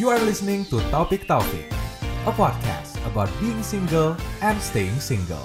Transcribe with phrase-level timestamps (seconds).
[0.00, 1.68] You are listening to Topik Taufik,
[2.24, 5.44] a podcast about being single and staying single.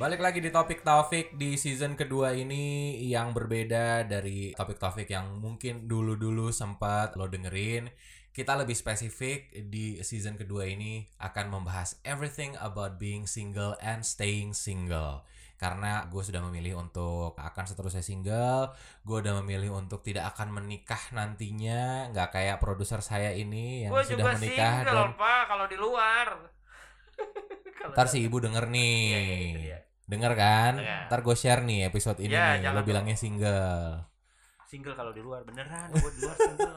[0.00, 5.44] Balik lagi di Topik Taufik di season kedua ini yang berbeda dari Topik Taufik yang
[5.44, 7.92] mungkin dulu-dulu sempat lo dengerin.
[8.32, 14.56] Kita lebih spesifik di season kedua ini akan membahas everything about being single and staying
[14.56, 15.20] single
[15.60, 18.72] karena gue sudah memilih untuk akan seterusnya single
[19.04, 24.00] gue udah memilih untuk tidak akan menikah nantinya nggak kayak produser saya ini yang Gue
[24.02, 26.26] sudah juga menikah single, dan Pak, kalau di luar.
[27.92, 29.78] Ntar si ibu denger nih Iya, iya, itu dia.
[30.06, 31.02] denger kan Dengar.
[31.06, 34.00] ntar gue share nih episode ini Ya, nih lo bilangnya single
[34.64, 36.76] Single kalau di luar beneran, gue di luar single.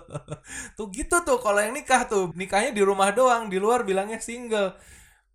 [0.78, 4.78] tuh gitu tuh kalau yang nikah tuh nikahnya di rumah doang di luar bilangnya single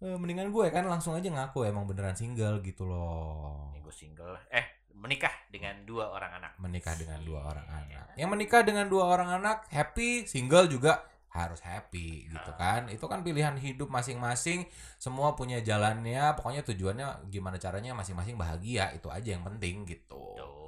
[0.01, 4.33] Eh, mendingan gue kan langsung aja ngaku emang beneran single gitu loh Ini gue single.
[4.49, 6.51] Eh, menikah dengan dua orang anak.
[6.57, 7.77] menikah dengan dua orang Iya.
[7.79, 8.05] anak.
[8.15, 12.57] Yang menikah dengan dua orang anak happy, single juga harus happy gitu Ah.
[12.59, 12.81] kan.
[12.87, 19.07] Itu kan pilihan hidup masing-masing, semua punya jalannya, pokoknya tujuannya gimana caranya masing-masing bahagia, itu
[19.07, 20.17] aja yang penting gitu.
[20.35, 20.60] Betul.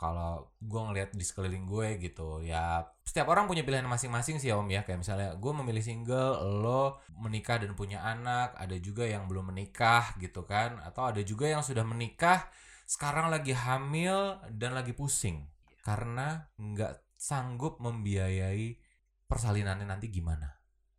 [0.00, 4.64] Kalau gue ngeliat di sekeliling gue gitu, ya setiap orang punya pilihan masing-masing sih om
[4.64, 4.80] ya.
[4.80, 10.16] Kayak misalnya gue memilih single, lo menikah dan punya anak, ada juga yang belum menikah
[10.16, 12.48] gitu kan, atau ada juga yang sudah menikah
[12.88, 15.44] sekarang lagi hamil dan lagi pusing
[15.84, 18.80] karena nggak sanggup membiayai
[19.28, 20.48] persalinannya nanti gimana.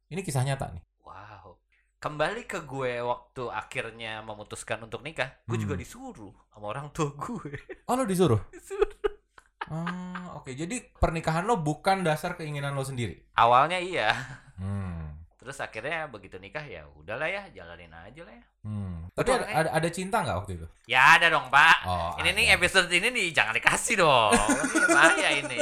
[0.08, 0.83] Ini kisah nyata nih.
[1.02, 1.58] Wow.
[1.97, 5.81] Kembali ke gue waktu akhirnya memutuskan untuk nikah, gue juga Hmm.
[5.81, 7.52] disuruh sama orang tua gue.
[7.89, 8.39] Oh lo disuruh?
[8.53, 8.91] Disuruh.
[9.72, 13.23] Ah, Oke, jadi pernikahan lo bukan dasar keinginan lo sendiri.
[13.39, 14.11] Awalnya iya.
[15.42, 15.50] Hmm.
[15.50, 18.45] Terus akhirnya begitu nikah ya udahlah ya, jalanin aja lah ya.
[18.61, 19.09] Hmm.
[19.17, 20.67] Tapi ada, ada, ada cinta nggak waktu itu?
[20.86, 21.78] Ya ada dong, Pak.
[21.83, 24.31] Oh, ini nih episode ini nih jangan dikasih dong.
[24.38, 25.58] ini bahaya ini.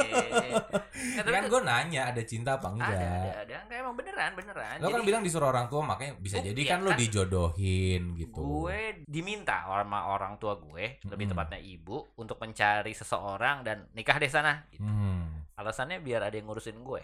[1.16, 2.92] Ya, tapi kan gue nanya ada cinta apa enggak?
[2.92, 3.56] ada, ada, ada.
[3.64, 4.76] Enggak emang beneran, beneran.
[4.84, 6.98] Lo kan Jadi, bilang disuruh orang tua makanya bisa Oh, jadi iya kan lo kan.
[7.00, 8.40] dijodohin gitu.
[8.44, 11.32] gue diminta sama orang tua gue, lebih Mm-mm.
[11.32, 14.60] tepatnya ibu, untuk mencari seseorang dan nikah di sana.
[14.68, 14.84] Gitu.
[14.84, 15.48] Hmm.
[15.56, 17.02] Alasannya biar ada yang ngurusin gue.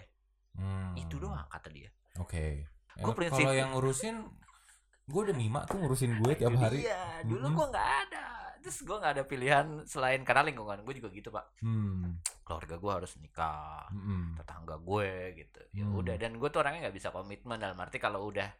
[0.60, 0.92] hmm.
[1.00, 1.88] Itu doang kata dia.
[2.20, 2.75] Oke.
[2.98, 4.16] Ya, prinsip- Kalau yang ngurusin
[5.06, 6.82] gue udah mima tuh ngurusin gue tiap hari.
[6.82, 8.26] Iya, dulu gue nggak ada.
[8.58, 11.46] Terus gue nggak ada pilihan selain karena lingkungan gue juga gitu pak.
[11.60, 12.18] Hmm.
[12.42, 14.34] Keluarga gue harus nikah, Mm-mm.
[14.34, 15.60] tetangga gue gitu.
[15.72, 15.94] Ya Hmm.
[15.94, 18.50] udah dan gue tuh orangnya nggak bisa komitmen dalam arti kalau udah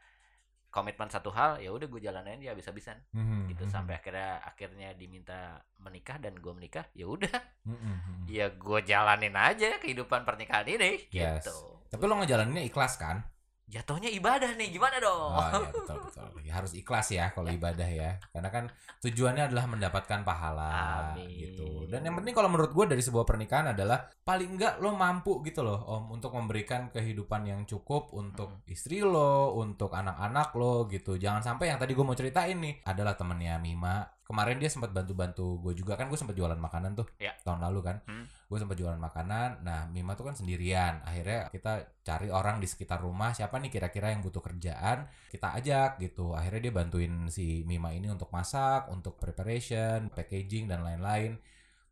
[0.69, 3.71] komitmen satu hal ya udah gue jalanin dia habis-habisan Mhm, gitu mhm.
[3.71, 7.33] sampai akhirnya akhirnya diminta menikah dan gue menikah ya udah
[7.65, 8.17] Mhm, mhm.
[8.29, 11.41] ya gue jalanin aja kehidupan pernikahan ini Yes.
[11.41, 13.25] gitu Tapi lo ngejalaninnya ikhlas kan?
[13.67, 16.29] Jatuhnya ibadah nih gimana dong Oh iya betul betul.
[16.47, 18.17] Ya, harus ikhlas ya kalau ibadah ya.
[18.31, 18.65] Karena kan
[19.03, 20.71] tujuannya adalah mendapatkan pahala
[21.13, 21.27] Amin.
[21.35, 21.91] gitu.
[21.91, 25.67] Dan yang penting kalau menurut gue dari sebuah pernikahan adalah paling enggak lo mampu gitu
[25.67, 31.19] loh om untuk memberikan kehidupan yang cukup untuk istri lo, untuk anak-anak lo gitu.
[31.19, 34.16] Jangan sampai yang tadi gue mau ceritain nih adalah temennya Mima.
[34.27, 37.31] Kemarin dia sempat bantu-bantu gue juga kan gue sempat jualan makanan tuh Ya.
[37.47, 37.97] tahun lalu kan.
[38.11, 38.27] Hmm.
[38.51, 39.63] Gue sempat jualan makanan.
[39.63, 40.99] Nah Mima tuh kan sendirian.
[41.07, 45.99] Akhirnya kita cari orang di sekitar rumah siapa nih kira-kira yang butuh kerjaan kita ajak
[45.99, 51.39] gitu akhirnya dia bantuin si Mima ini untuk masak untuk preparation packaging dan lain-lain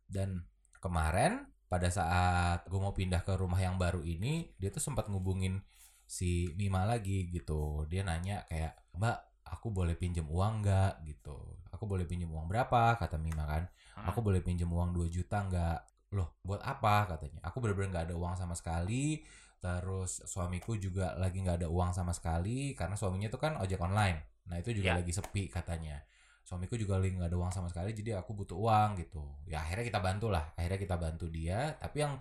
[0.07, 0.43] dan
[0.79, 5.59] kemarin pada saat gue mau pindah ke rumah yang baru ini dia tuh sempat ngubungin
[6.05, 11.05] si Mima lagi gitu dia nanya kayak mbak aku boleh pinjem uang nggak?
[11.05, 11.37] Gitu.
[11.71, 12.97] Aku boleh pinjem uang berapa?
[12.97, 13.63] kata Mima kan.
[13.95, 14.11] Hmm.
[14.11, 15.79] aku boleh pinjem uang 2 juta nggak?
[16.17, 17.07] Loh buat apa?
[17.15, 17.39] katanya.
[17.47, 19.23] Aku bener-bener nggak ada uang sama sekali.
[19.59, 24.45] Terus suamiku juga lagi nggak ada uang sama sekali karena suaminya tuh kan ojek online.
[24.51, 24.95] Nah itu juga Ya.
[24.99, 26.03] lagi sepi katanya.
[26.45, 29.25] Suamiku juga lagi nggak ada uang sama sekali jadi aku butuh uang gitu.
[29.49, 30.53] Ya akhirnya kita bantu lah.
[30.53, 31.73] Akhirnya kita bantu dia.
[31.81, 32.13] Tapi yang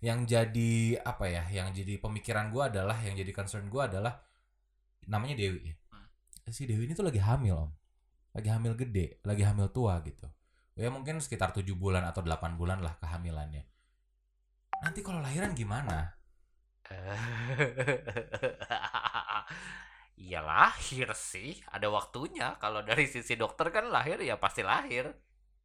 [0.00, 4.20] yang jadi apa ya yang jadi pemikiran gua adalah yang jadi concern gua adalah
[5.08, 5.74] namanya Dewi ya
[6.50, 7.70] si Dewi ini tuh lagi hamil om
[8.34, 10.26] lagi hamil gede lagi hamil tua gitu
[10.78, 13.66] ya mungkin sekitar tujuh bulan atau 8 bulan lah kehamilannya
[14.82, 16.14] nanti kalau lahiran gimana
[20.18, 22.58] Iya lahir sih, ada waktunya.
[22.58, 25.06] Kalau dari sisi dokter kan lahir ya pasti lahir.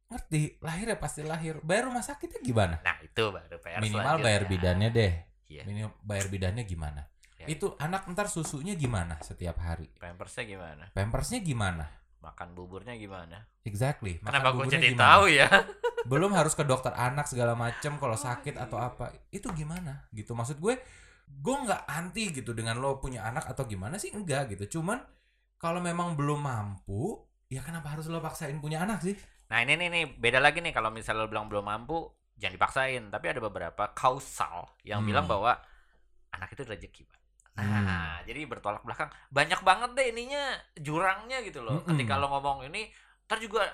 [0.06, 4.46] ngerti lahir ya pasti lahir bayar rumah sakitnya gimana Nah itu baru PR minimal bayar
[4.46, 5.12] bidannya deh
[5.50, 5.62] Iya.
[5.66, 7.10] minimal bayar bidannya gimana.
[7.48, 10.84] Itu anak ntar susunya gimana setiap hari Pampersnya gimana?
[10.90, 11.86] pampersnya gimana
[12.18, 13.46] Makan buburnya gimana?
[13.62, 15.02] exactly makan Kenapa gue buburnya jadi gimana?
[15.06, 15.48] tahu ya?
[16.10, 18.64] belum harus ke dokter anak segala macem kalau Oh, sakit iya.
[18.66, 20.74] atau apa itu gimana gitu maksud gue
[21.26, 25.02] gue nggak anti gitu dengan lo punya anak atau gimana sih enggak gitu cuman
[25.56, 29.14] kalau memang belum mampu ya kenapa harus lo paksain punya anak sih
[29.46, 32.02] Nah ini nih, nih beda lagi nih kalau misalnya lo bilang belum mampu,
[32.34, 33.02] jangan dipaksain.
[33.14, 35.14] Tapi ada beberapa kausal yang Hmm.
[35.14, 35.54] bilang bahwa
[36.34, 37.20] anak itu rezeki pak
[37.56, 37.84] Hmm.
[37.84, 40.44] nah jadi bertolak belakang banyak banget deh ininya
[40.76, 41.96] jurangnya gitu loh Mm-mm.
[41.96, 42.92] ketika lo ngomong ini
[43.24, 43.64] ntar juga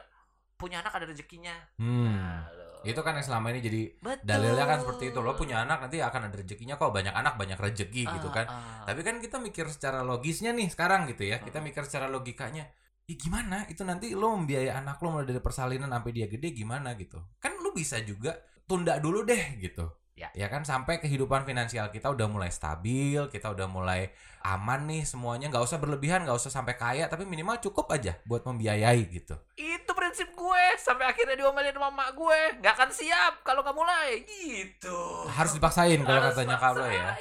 [0.55, 2.15] punya anak ada rezekinya Hmm.
[2.15, 4.27] Nah, lo- Itu kan yang selama ini jadi Betul.
[4.27, 5.19] dalilnya kan seperti itu.
[5.19, 8.47] Lo punya anak nanti akan ada rezekinya kok banyak anak banyak rezeki gitu Ah, kan.
[8.51, 8.83] ah.
[8.87, 11.39] Tapi kan kita mikir secara logisnya nih sekarang gitu ya.
[11.39, 11.71] Kita Hmm.
[11.71, 12.67] mikir secara logikanya.
[13.07, 13.67] Ya gimana?
[13.67, 17.23] Itu nanti lo membiayai anak lo mulai dari persalinan sampai dia gede gimana gitu.
[17.39, 18.35] Kan lo bisa juga
[18.67, 19.87] tunda dulu deh gitu.
[20.13, 20.29] Ya.
[20.37, 24.13] Ya kan sampai kehidupan finansial kita udah mulai stabil, kita udah mulai
[24.45, 28.45] aman nih semuanya, nggak usah berlebihan, nggak usah sampai kaya, tapi minimal cukup aja buat
[28.45, 29.39] membiayai gitu.
[29.57, 34.21] itu prinsip gue sampai akhirnya diomelin sama mak gue nggak akan siap kalau nggak mulai
[34.29, 37.17] gitu Harus dipaksain kalau katanya kalau ya.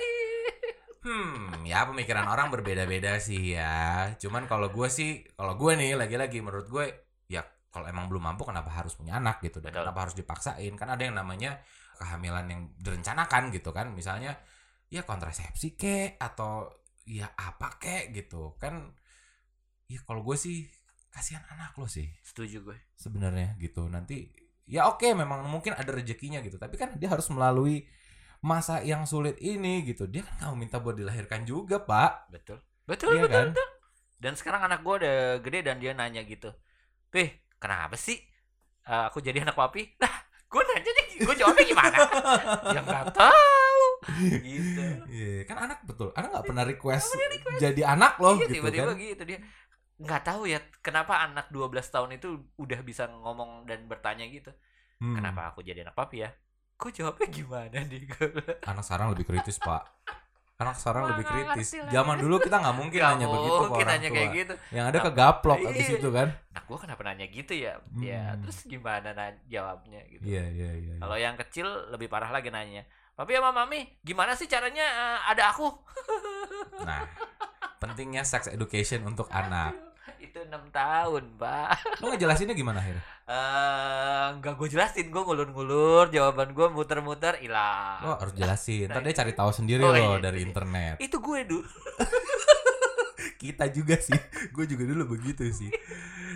[1.02, 4.14] Hmm, ya pemikiran orang berbeda-beda sih ya.
[4.22, 6.86] Cuman kalau gue sih, kalau gue nih lagi-lagi menurut gue
[7.26, 7.42] ya
[7.74, 9.82] kalau emang belum mampu kenapa harus punya anak gitu dan Betul.
[9.82, 10.74] kenapa harus dipaksain?
[10.78, 11.58] Kan ada yang namanya
[12.02, 13.94] kehamilan yang direncanakan gitu kan.
[13.94, 14.34] Misalnya
[14.90, 16.66] ya kontrasepsi kek atau
[17.06, 18.58] ya apa kek gitu.
[18.58, 18.74] Kan
[19.92, 20.58] ya kalau gue sih
[21.12, 23.86] kasihan anak lo sih setuju gue sebenarnya gitu.
[23.92, 24.32] Nanti
[24.66, 27.84] ya oke memang mungkin ada rezekinya gitu, tapi kan dia harus melalui
[28.42, 30.08] masa yang sulit ini gitu.
[30.10, 32.32] Dia kan nggak minta buat dilahirkan juga, Pak.
[32.34, 32.60] betul
[32.90, 33.48] betul Iya betul, kan?
[33.54, 33.68] betul.
[34.22, 36.50] dan sekarang anak gue udah gede dan dia nanya gitu
[37.14, 38.18] Pih kenapa sih
[38.86, 40.14] eh, aku jadi anak papi lah
[40.52, 41.98] gue nanya gue jawabnya gimana?
[42.76, 43.84] Ya nggak tahu.
[44.44, 44.84] Gitu.
[45.08, 46.12] Iya, kan anak betul.
[46.12, 47.16] Anak nggak pernah request,
[47.62, 49.00] jadi anak loh iya gitu tiba-tiba kan.
[49.00, 49.40] gitu dia.
[50.02, 52.28] Nggak tahu ya kenapa anak 12 tahun itu
[52.58, 54.52] udah bisa ngomong dan bertanya gitu.
[55.00, 56.30] Hmm, kenapa aku jadi anak papi ya?
[56.82, 58.10] Kok jawabnya gimana nih?
[58.66, 59.86] Anak sekarang lebih kritis, Pak.
[60.62, 61.68] Anak sekarang lebih kritis.
[61.90, 64.16] Zaman dulu kita nggak mungkin Gak nanya begitu ke orang nanya tua.
[64.16, 65.70] kayak gitu Yang ada kegaplok Iya.
[65.72, 66.28] abis itu kan.
[66.48, 68.40] Nah gue kenapa nanya gitu ya Ya Hmm.
[68.42, 70.94] terus gimana na- jawabnya gitu Iya, iya, iya.
[70.94, 70.96] iya.
[70.98, 75.50] Kalau yang kecil lebih parah lagi nanya Papi sama mami gimana sih caranya eh, ada
[75.50, 75.68] aku
[76.82, 77.06] Nah,
[77.78, 79.91] pentingnya sex education untuk anak.
[80.22, 83.02] Itu enam tahun pak Lo ngejelasinnya gimana akhirnya?
[83.26, 88.86] Eh, Nggak gue jelasin Gue ngulur-ngulur Jawaban gue muter-muter hilang Lo harus jelasin.
[88.88, 90.48] Ntar dia cari tahu sendiri Oh, loh iya, dari iya.
[90.48, 90.96] internet.
[91.02, 91.66] Itu gue dulu
[93.42, 94.14] Kita juga sih.
[94.54, 95.74] Gue juga dulu begitu sih.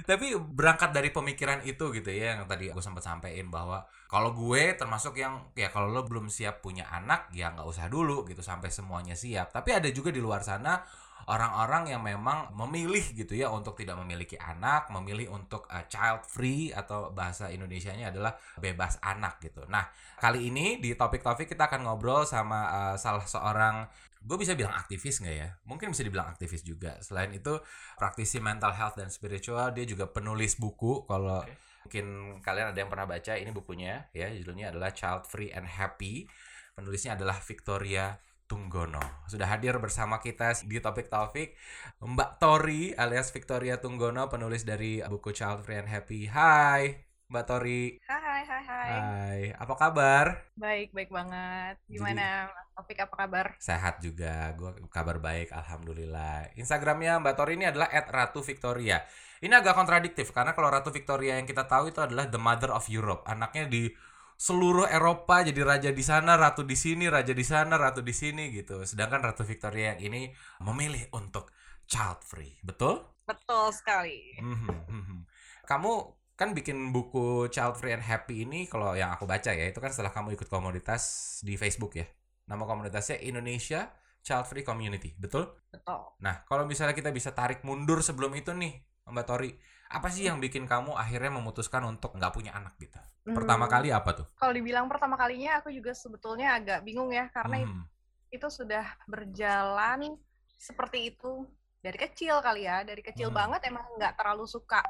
[0.05, 4.73] Tapi berangkat dari pemikiran itu gitu ya yang tadi gue sempat sampein bahwa kalau gue
[4.73, 8.69] termasuk yang ya kalau lo belum siap punya anak ya nggak usah dulu gitu sampai
[8.69, 9.53] semuanya siap.
[9.53, 10.81] Tapi ada juga di luar sana
[11.25, 16.69] orang-orang yang memang memilih gitu ya untuk tidak memiliki anak, memilih untuk uh, child free
[16.69, 19.65] atau bahasa Indonesianya adalah bebas anak gitu.
[19.65, 19.89] Nah,
[20.21, 23.89] kali ini di topik-topik kita akan ngobrol sama uh, salah seorang
[24.25, 25.49] gue bisa bilang aktivis nggak ya?
[25.69, 26.97] Mungkin bisa dibilang aktivis juga.
[27.01, 27.61] Selain itu
[27.97, 31.05] praktisi mental health dan spiritual, dia juga penulis buku.
[31.05, 31.53] Kalau Oke.
[31.85, 32.05] mungkin
[32.41, 36.25] kalian ada yang pernah baca ini bukunya ya, judulnya adalah Child Free and Happy.
[36.73, 39.01] Penulisnya adalah Victoria Tunggono.
[39.25, 41.57] Sudah hadir bersama kita di topik Taufik
[42.01, 46.29] Mbak Tori alias Victoria Tunggono, penulis dari buku Child Free and Happy.
[46.29, 46.93] Hai,
[47.25, 47.97] Mbak Tori.
[48.05, 48.89] Hai, hai, hai.
[48.89, 50.25] Hai, apa kabar?
[50.53, 51.81] Baik, baik banget.
[51.89, 53.45] Gimana, Mas Topik apa kabar?
[53.57, 56.53] Sehat juga, gue kabar baik, alhamdulillah.
[56.53, 59.01] Instagramnya Mbak Tori ini adalah @ratu_victoria.
[59.43, 62.87] Ini agak kontradiktif karena kalau Ratu Victoria yang kita tahu itu adalah the mother of
[62.87, 63.91] Europe, anaknya di
[64.35, 68.51] seluruh Eropa jadi raja di sana, ratu di sini, raja di sana, ratu di sini
[68.51, 68.83] gitu.
[68.83, 70.21] Sedangkan Ratu Victoria yang ini
[70.63, 71.51] memilih untuk
[71.87, 73.01] child free, betul?
[73.25, 74.37] Betul sekali.
[74.37, 75.17] Mhm, mhm.
[75.65, 75.91] Kamu
[76.35, 79.89] kan bikin buku Child Free and Happy ini kalau yang aku baca ya itu kan
[79.89, 82.05] setelah kamu ikut komunitas di Facebook ya.
[82.45, 83.89] Nama komunitasnya Indonesia
[84.21, 85.47] Child Free Community, betul?
[85.71, 86.19] Betul.
[86.21, 88.77] Nah, kalau misalnya kita bisa tarik mundur sebelum itu nih,
[89.07, 89.55] Mbak Tori,
[89.89, 92.97] apa sih yang bikin kamu akhirnya memutuskan untuk nggak punya anak gitu?
[93.35, 94.27] Pertama Hmm, kali apa tuh?
[94.37, 97.87] Kalau dibilang pertama kalinya, aku juga sebetulnya agak bingung ya, karena Mhm,
[98.33, 100.17] itu sudah berjalan
[100.59, 101.47] seperti itu
[101.85, 102.83] dari kecil kali ya.
[102.83, 103.35] Dari kecil Hmm.
[103.35, 104.81] banget emang nggak terlalu suka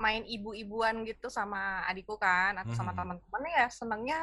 [0.00, 2.98] main ibu-ibuan gitu sama adikku kan, atau sama Mhm.
[2.98, 4.20] teman-temannya ya senengnya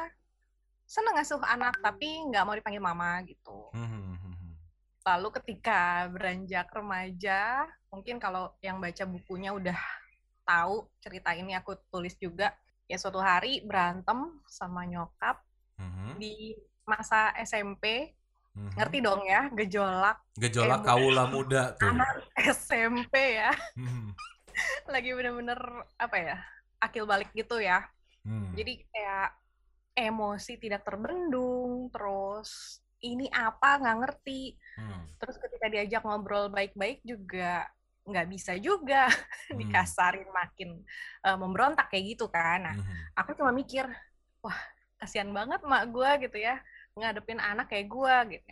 [0.86, 3.72] seneng ngasuh anak tapi nggak mau dipanggil mama gitu.
[3.72, 4.56] mhm, mhm.
[5.02, 9.78] Lalu ketika beranjak remaja, mungkin kalau yang baca bukunya udah
[10.42, 12.52] tahu cerita ini aku tulis juga.
[12.86, 15.40] Ya suatu hari berantem sama nyokap
[15.78, 16.52] Mhm, di
[16.84, 18.12] masa SMP.
[18.52, 18.76] mhm.
[18.76, 21.88] Ngerti dong ya, gejolak Gejolak Emo- kaula muda tuh.
[21.88, 23.50] anak SMP ya.
[23.74, 24.12] Mhm,
[24.92, 25.60] Lagi bener-bener
[25.96, 26.36] apa ya,
[26.78, 27.88] akil balik gitu ya.
[28.22, 28.52] mhm.
[28.54, 29.30] Jadi kayak
[29.92, 34.56] emosi tidak terbendung, terus ini apa nggak ngerti.
[34.78, 37.66] Hmm, Terus ketika diajak ngobrol baik-baik juga
[38.02, 39.06] nggak bisa juga
[39.52, 39.58] Hmm.
[39.60, 40.80] dikasarin makin
[41.22, 42.62] eh, memberontak kayak gitu kan.
[42.64, 42.94] Nah, mhm.
[43.14, 43.84] aku cuma mikir,
[44.40, 44.58] wah
[44.96, 46.62] kasihan banget mak gue gitu ya
[46.94, 48.46] ngadepin anak kayak gue gitu.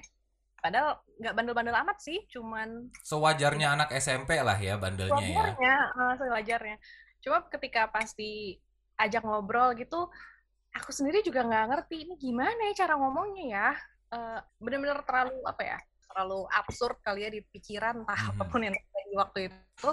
[0.60, 5.24] padahal nggak bandel-bandel amat sih cuman Sewajarnya anak SMP lah ya bandelnya ya.
[5.30, 6.76] sewajarnya eh, sewajarnya
[7.22, 8.58] cuma ketika pasti
[8.98, 10.10] ajak ngobrol gitu
[10.70, 13.68] aku sendiri juga nggak ngerti ini gimana ya cara ngomongnya ya
[14.10, 15.78] Eh, bener-bener terlalu apa ya
[16.10, 18.30] terlalu absurd kali ya di pikiran entah Mhm.
[18.34, 18.74] apa pun yang
[19.14, 19.88] waktu itu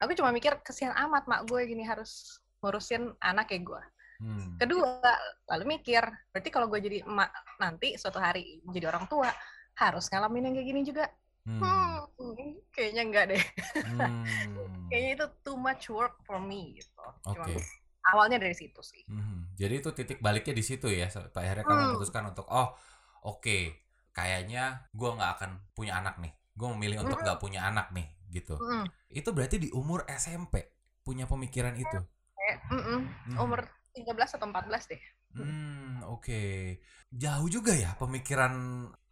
[0.00, 3.82] aku cuma mikir kesian amat mak gue gini harus ngurusin anak kayak gue
[4.20, 4.52] Hmm.
[4.60, 5.00] kedua
[5.48, 9.32] lalu mikir berarti kalau gue jadi emak nanti suatu hari jadi orang tua
[9.80, 11.04] harus ngalamin yang kayak gini juga
[11.48, 12.04] Hmm.
[12.20, 13.42] hmm, kayaknya enggak deh
[13.80, 14.12] Hmm.
[14.92, 17.32] kayaknya itu too much work for me gitu Oke.
[17.32, 17.48] Cuma
[18.12, 19.56] awalnya dari situ sih Mhm.
[19.56, 21.08] Jadi itu titik baliknya di situ ya.
[21.08, 21.88] Pak akhirnya kamu Hmm.
[21.96, 22.76] memutuskan untuk oh
[23.24, 23.72] oke
[24.12, 26.32] kayaknya gua nggak akan punya anak nih.
[26.52, 27.24] Gue memilih untuk Mm-mm.
[27.24, 28.56] nggak punya anak nih gitu.
[28.56, 28.86] Mm-mm.
[29.10, 30.62] Itu berarti di umur SMP
[31.02, 31.98] punya pemikiran itu.
[32.38, 33.00] Kayak, mm-mm.
[33.34, 33.38] Mhm.
[33.42, 33.60] umur
[33.92, 36.42] 13 atau 14 deh Hmm, oke.
[37.10, 38.50] Jauh juga ya pemikiran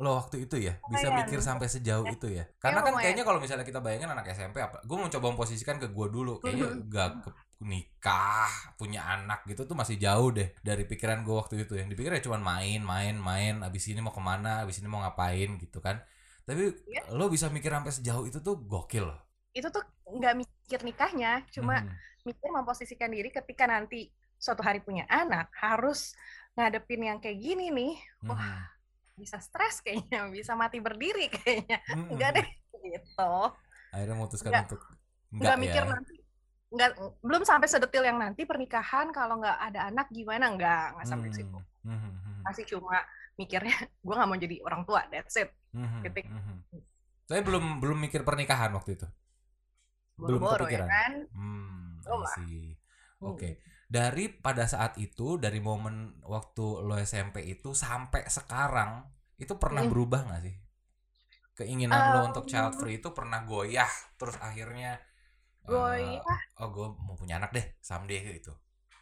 [0.02, 0.78] lo waktu itu ya.
[0.86, 1.26] Bisa Lumayan.
[1.26, 2.46] mikir sampai sejauh itu ya.
[2.58, 3.02] Karena kan lumayan.
[3.06, 6.42] kayaknya kalau misalnya kita bayangin anak SMP apa, gue mau coba memposisikan ke gue dulu.
[6.42, 7.30] Kayaknya gak ke
[7.62, 11.74] nikah, punya anak gitu tuh masih jauh deh dari pikiran gue waktu itu.
[11.78, 13.54] Yang dipikir ya cuma main, main, main.
[13.66, 16.02] Abis ini mau ke mana, abis ini mau ngapain gitu kan.
[16.48, 17.02] Tapi Iya.
[17.12, 19.20] lo bisa mikir sampai sejauh itu tuh gokil loh.
[19.50, 21.90] itu tuh nggak mikir nikahnya cuma Mhm.
[22.24, 24.06] mikir memposisikan diri ketika nanti
[24.38, 26.14] suatu hari punya anak harus
[26.54, 29.18] ngadepin yang kayak gini nih wah Mhm.
[29.18, 32.06] bisa stres kayaknya bisa mati berdiri kayaknya Mhm.
[32.12, 32.46] enggak deh
[32.86, 33.32] gitu
[33.90, 34.64] Akhirnya memutuskan Nggak.
[34.68, 35.90] untuk nggak enggak mikir ya.
[35.90, 36.14] nanti
[36.68, 41.28] nggak belum sampai sedetil yang nanti pernikahan kalau nggak ada anak gimana nggak nggak sampai
[41.32, 41.38] Hmm.
[41.40, 42.34] situ Mhm, mhm.
[42.46, 43.00] masih cuma
[43.40, 43.74] mikirnya
[44.06, 46.26] gue nggak mau jadi orang tua that's it Mhm, Titik.
[46.26, 46.56] mhm.
[47.28, 49.06] Saya belum belum mikir pernikahan waktu itu.
[50.18, 50.88] Belum boro-boro ya kepikiran.
[50.88, 52.00] kan Hmm.
[53.20, 53.34] Hmm.
[53.34, 53.48] Oke.
[53.88, 59.04] Dari pada saat itu, dari momen waktu lo SMP itu sampai sekarang,
[59.40, 59.90] itu pernah Hmm.
[59.92, 60.54] berubah nggak sih?
[61.58, 64.90] Keinginan lo Um, untuk child free itu pernah goyah, terus akhirnya
[65.66, 66.40] eh, Goyah?
[66.62, 68.52] oh gue mau punya anak deh someday gitu.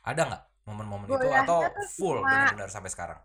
[0.07, 1.61] Ada nggak momen-momen itu atau
[1.97, 3.21] full benar-benar sampai sekarang?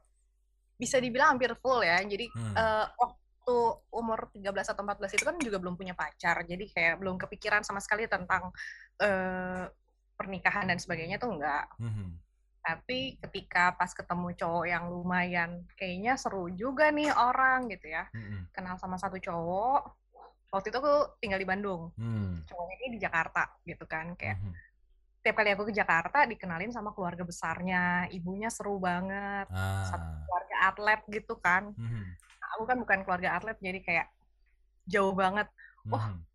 [0.82, 2.56] Bisa dibilang hampir full ya jadi Hmm.
[2.58, 3.56] eh, waktu
[3.94, 7.78] umur 13 atau 14 itu kan juga belum punya pacar jadi kayak belum kepikiran sama
[7.78, 8.50] sekali tentang
[8.98, 9.70] eh,
[10.18, 12.18] pernikahan dan sebagainya tuh enggak Mhm.
[12.62, 18.54] tapi ketika pas ketemu cowok yang lumayan kayaknya seru juga nih orang gitu ya Mhm.
[18.54, 19.82] kenal sama satu cowok
[20.54, 22.46] waktu itu aku tinggal di Bandung Hmm.
[22.46, 24.54] cowoknya ini di Jakarta gitu kan kayak Mhm.
[25.22, 29.46] Tiap kali aku ke Jakarta dikenalin sama keluarga besarnya ibunya seru banget
[29.86, 30.18] satu Ah.
[30.26, 32.04] keluarga atlet gitu kan Mhm.
[32.58, 34.08] aku kan bukan keluarga atlet jadi kayak
[34.90, 35.46] jauh banget
[35.86, 36.26] Wah, Mhm.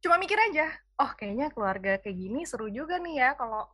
[0.00, 3.68] cuma mikir aja oh kayaknya keluarga kayak gini seru juga nih ya kalau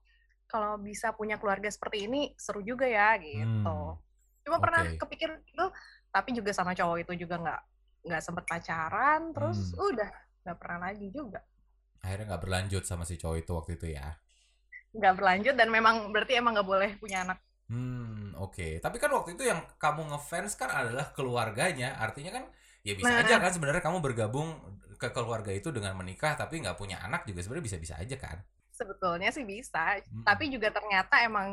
[0.48, 3.94] kalau bisa punya keluarga seperti ini seru juga ya gitu Hmm.
[4.42, 4.98] cuma pernah Oke.
[4.98, 5.66] kepikir itu
[6.08, 7.60] tapi juga sama cowok itu juga nggak
[8.10, 9.92] nggak sempet pacaran terus Hmm.
[9.92, 10.10] udah
[10.42, 11.40] nggak pernah lagi juga
[11.98, 14.14] Akhirnya nggak berlanjut sama si cowok itu waktu itu ya.
[14.96, 17.38] Nggak berlanjut dan memang berarti emang nggak boleh punya anak
[17.72, 18.66] Hmm, oke.
[18.84, 21.88] Tapi kan waktu itu yang kamu ngefans kan adalah keluarganya.
[22.04, 22.44] Artinya kan
[22.86, 23.20] ya bisa Nah.
[23.20, 24.48] aja kan sebenarnya kamu bergabung
[25.00, 28.38] ke keluarga itu dengan menikah tapi nggak punya anak juga sebenarnya bisa-bisa aja kan.
[28.72, 30.22] sebetulnya sih bisa Mm-mm.
[30.22, 31.48] tapi juga ternyata emang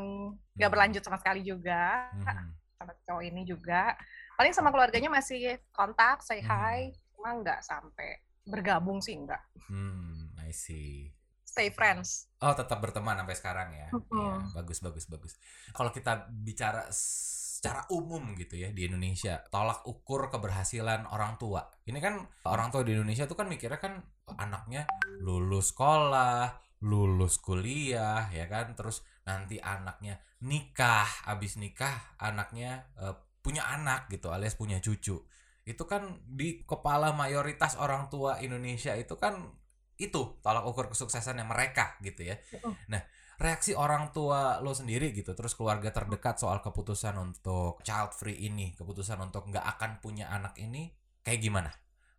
[0.57, 0.71] nggak Hmm.
[0.71, 2.55] berlanjut sama sekali juga Mhm.
[2.77, 3.95] sama cowok ini juga
[4.37, 6.45] paling sama keluarganya masih kontak say Hmm.
[6.45, 11.14] hi cuma nggak sampai bergabung sih nggak Hmm, I see.
[11.55, 13.89] Stay friends Oh, tetap berteman sampai sekarang ya.
[13.89, 14.21] Mhm.
[14.21, 15.33] Ya, bagus bagus bagus.
[15.73, 21.65] Kalau kita bicara secara umum gitu ya di Indonesia, tolak ukur keberhasilan orang tua.
[21.89, 23.97] Ini kan orang tua di Indonesia tuh kan mikirnya kan
[24.37, 24.85] anaknya
[25.25, 26.53] lulus sekolah,
[26.85, 34.29] lulus kuliah, ya kan, terus nanti anaknya nikah, habis nikah anaknya eh, punya anak gitu,
[34.29, 35.17] alias punya cucu.
[35.65, 39.64] Itu kan di kepala mayoritas orang tua Indonesia itu kan
[39.95, 42.35] itu tolak ukur kesuksesannya mereka gitu ya.
[42.91, 43.01] Nah,
[43.39, 48.75] reaksi orang tua lo sendiri gitu, terus keluarga terdekat soal keputusan untuk child free ini,
[48.75, 50.91] keputusan untuk nggak akan punya anak ini,
[51.23, 51.71] kayak gimana?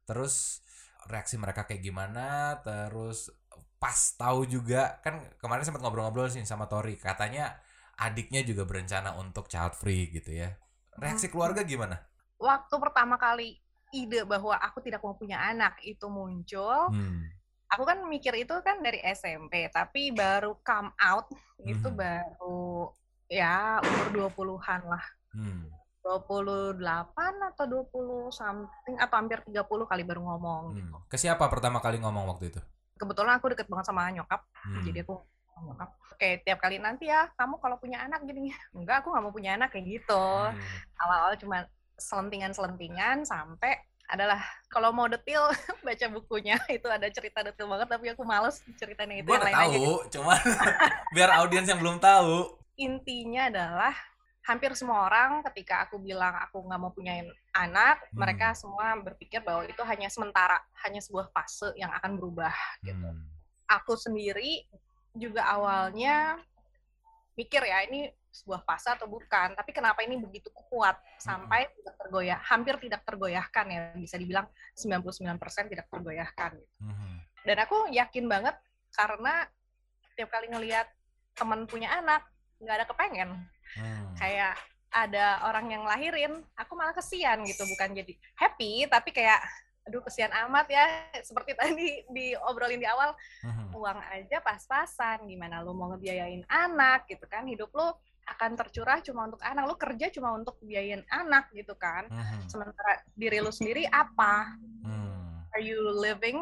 [0.09, 0.64] Terus
[1.09, 2.59] reaksi mereka kayak gimana?
[2.64, 3.33] Terus
[3.76, 7.61] pas tahu juga kan kemarin sempat ngobrol-ngobrol sih sama Tori, katanya
[7.97, 10.52] adiknya juga berencana untuk child free gitu ya.
[10.97, 12.00] Reaksi keluarga gimana?
[12.37, 13.56] waktu pertama kali
[13.92, 17.33] ide bahwa aku tidak mau punya anak itu muncul Hmm.
[17.66, 21.26] Aku kan mikir itu kan dari SMP tapi baru come out
[21.61, 21.96] itu Mhm.
[21.96, 22.90] baru
[23.26, 25.68] ya umur 20-an lah Hmm.
[26.00, 27.12] 28
[27.44, 30.94] atau 20 something atau hampir 30 kali baru ngomong gitu.
[30.94, 31.04] Hmm.
[31.11, 32.61] Ke siapa pertama kali ngomong waktu itu?
[32.94, 34.80] Kebetulan aku deket banget sama nyokap, Hmm.
[34.80, 35.18] jadi aku
[35.61, 35.90] nyokap.
[36.14, 38.49] Oke, tiap kali nanti ya, kamu kalau punya anak gini.
[38.78, 40.25] Enggak, aku nggak mau punya anak kayak gitu.
[40.49, 40.56] Hmm.
[40.96, 41.58] Awal-awal cuma
[41.99, 45.50] selentingan-selentingan sampai adalah kalau mau detail
[45.86, 49.54] baca bukunya itu ada cerita detail banget tapi aku males ceritanya itu Gue yang lain
[49.54, 49.94] aja tahu, gitu.
[50.18, 50.40] cuman
[51.14, 52.54] biar audiens yang belum tahu.
[52.76, 53.94] intinya adalah
[54.42, 58.20] hampir semua orang ketika aku bilang aku nggak mau punya anak Hmm.
[58.20, 63.26] mereka semua berpikir bahwa itu hanya sementara hanya sebuah fase yang akan berubah gitu Hmm.
[63.66, 64.62] aku sendiri
[65.12, 66.38] juga awalnya
[67.34, 72.36] mikir ya ini sebuah fase atau bukan tapi kenapa ini begitu kuat sampai tidak tergoyah
[72.44, 74.44] hampir tidak tergoyahkan ya bisa dibilang
[74.76, 77.16] 99% tidak tergoyahkan Hmm.
[77.48, 78.52] dan aku yakin banget
[78.92, 79.48] karena
[80.12, 80.86] tiap kali ngelihat
[81.32, 82.24] teman punya anak
[82.60, 83.30] nggak ada kepengen
[83.76, 84.14] Hmm.
[84.14, 84.54] kayak
[84.92, 89.42] ada orang yang lahirin aku malah kesian gitu bukan jadi happy tapi kayak
[89.86, 90.84] aduh kesian amat ya
[91.22, 93.12] seperti tadi diobrolin di awal
[93.42, 93.70] Hmm.
[93.74, 97.90] uang aja pas-pasan gimana lu mau ngebiayain anak gitu kan hidup lu
[98.26, 99.62] akan tercurah cuma untuk anak.
[99.71, 102.11] Lu kerja cuma untuk biayain anak gitu kan.
[102.11, 102.42] Hmm.
[102.50, 104.59] sementara diri lu sendiri apa?
[104.83, 105.47] Hmm.
[105.54, 106.37] are you living?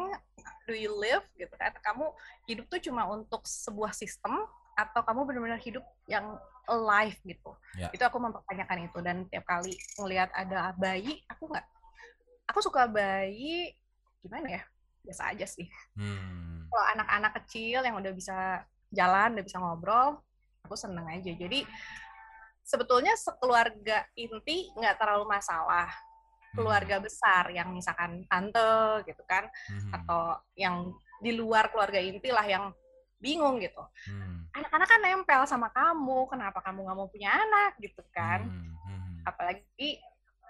[0.65, 1.23] Do you live?
[1.37, 1.71] Gitu kan.
[1.79, 2.09] Kamu
[2.49, 4.33] hidup tuh cuma untuk sebuah sistem
[4.75, 6.35] atau kamu benar-benar hidup yang
[6.67, 7.53] alive gitu.
[7.77, 7.93] Ya.
[7.93, 8.99] itu aku mempertanyakan itu.
[9.05, 11.65] Dan tiap kali ngelihat ada bayi aku nggak
[12.49, 13.77] aku suka bayi
[14.25, 14.63] gimana ya?
[15.05, 15.69] Biasa aja sih.
[15.93, 16.65] Hmm.
[16.65, 20.19] kalau anak-anak kecil yang udah bisa jalan udah bisa ngobrol
[20.65, 21.61] aku seneng aja jadi
[22.65, 25.87] sebetulnya sekeluarga inti nggak terlalu masalah
[26.55, 29.91] keluarga besar yang misalkan tante gitu kan Hmm.
[29.93, 30.89] atau yang
[31.21, 32.71] di luar keluarga inti lah yang
[33.21, 34.49] bingung gitu Hmm.
[34.55, 38.73] anak-anak kan nempel sama kamu kenapa kamu nggak mau punya anak gitu kan Hmm.
[38.87, 39.15] Hmm.
[39.27, 39.99] apalagi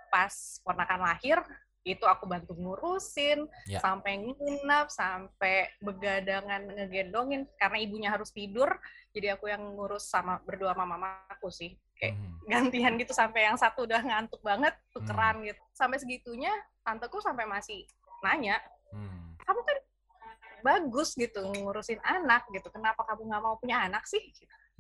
[0.08, 0.32] pas
[0.64, 1.42] ponakan lahir
[1.86, 3.78] itu aku bantu ngurusin Ya.
[3.78, 8.74] sampai nginep sampai begadangan ngegendongin karena ibunya harus tidur
[9.14, 12.36] jadi aku yang ngurus sama berdua sama mamaku sih kayak Hmm.
[12.50, 16.52] gantian gitu sampai yang satu udah ngantuk banget tukeran gitu sampai segitunya
[16.82, 17.86] tanteku sampai masih
[18.26, 18.58] nanya
[18.90, 19.38] Hmm.
[19.46, 19.78] kamu kan
[20.66, 24.26] bagus gitu ngurusin anak gitu kenapa kamu nggak mau punya anak sih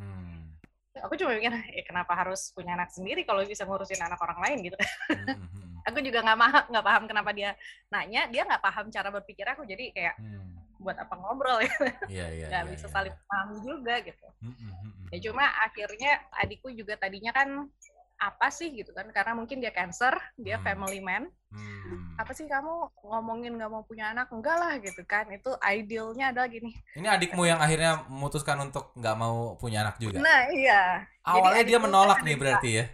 [0.02, 0.58] Hmm.
[0.98, 4.58] aku cuma mikir eh kenapa harus punya anak sendiri kalau bisa ngurusin anak orang lain
[4.65, 4.78] gitu
[5.13, 5.75] Hmm.
[5.86, 7.52] Aku juga nggak paham nggak paham kenapa dia
[7.89, 10.54] nanya dia nggak paham cara berpikir aku jadi kayak Hmm.
[10.76, 11.71] buat apa ngobrol ya
[12.06, 13.26] Iya, iya, nggak iya, bisa iya, saling iya.
[13.30, 14.56] paham juga gitu Hmm.
[14.58, 14.91] Hmm.
[15.13, 17.69] Ya cuma akhirnya adikku juga tadinya kan
[18.15, 20.65] apa sih gitu kan karena mungkin dia cancer dia Hmm.
[20.65, 22.15] family man Hmm.
[22.15, 22.71] apa sih kamu
[23.04, 27.43] ngomongin nggak mau punya anak enggak lah gitu kan itu idealnya adalah gini Ini adikmu
[27.43, 30.19] yang akhirnya memutuskan untuk nggak mau punya anak juga.
[30.19, 32.86] nah iya Awalnya dia adikku menolak nih berarti ya.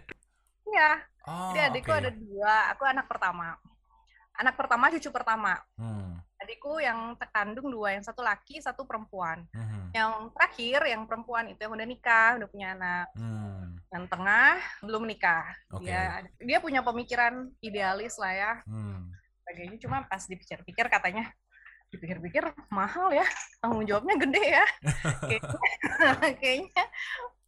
[0.66, 0.88] iya
[1.26, 2.00] Oh, jadi adikku oke.
[2.02, 3.54] ada dua aku anak pertama
[4.32, 6.18] anak pertama cucu pertama Hmm.
[6.40, 9.92] adikku yang terkandung dua yang satu laki satu perempuan Hmm.
[9.94, 13.76] yang terakhir yang perempuan itu yang udah nikah udah punya anak Hmm.
[13.92, 15.84] yang tengah belum nikah Oke.
[15.86, 19.12] dia dia punya pemikiran idealis lah ya Hmm.
[19.44, 21.28] sebagainya cuma pas dipikir-pikir katanya
[21.92, 22.40] dipikir-pikir
[22.72, 23.28] mahal ya
[23.60, 24.64] tanggung jawabnya gede ya
[25.28, 25.60] kayaknya,
[26.40, 26.84] kayaknya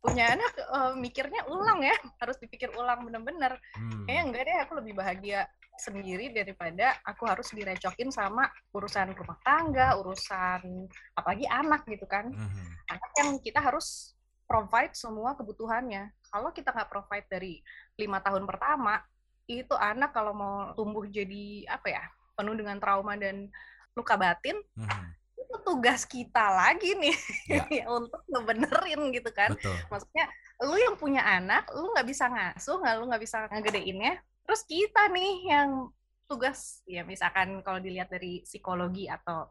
[0.05, 4.05] punya anak eh, mikirnya ulang ya harus dipikir ulang bener-bener Hmm.
[4.05, 5.49] kayaknya enggak deh aku lebih bahagia
[5.81, 10.87] sendiri daripada aku harus direcokin sama urusan rumah tangga urusan
[11.17, 12.69] apalagi anak gitu kan Hmm.
[12.93, 14.13] anak yang kita harus
[14.45, 16.13] provide semua kebutuhannya.
[16.29, 17.65] Kalau kita nggak provide dari
[17.97, 19.01] lima tahun pertama,
[19.49, 22.05] itu anak kalau mau tumbuh jadi apa ya
[22.37, 23.49] penuh dengan trauma dan
[23.97, 25.17] luka batin, Hmm.
[25.55, 27.15] Itu tugas kita lagi nih
[27.55, 27.63] Ya.
[27.71, 29.55] ya, untuk ngebenerin gitu kan.
[29.55, 29.79] Betul.
[29.87, 30.27] Maksudnya
[30.67, 34.19] lu yang punya anak, lu nggak bisa ngasuh, nggak lu nggak bisa ngegedeinnya.
[34.43, 35.95] Terus kita nih yang
[36.27, 39.47] tugas ya misalkan kalau dilihat dari psikologi atau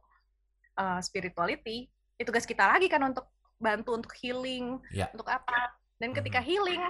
[0.75, 1.87] uh, spirituality,
[2.19, 5.07] itu tugas kita lagi kan untuk bantu untuk healing, Ya.
[5.15, 5.71] untuk apa.
[5.95, 6.83] Dan ketika healing,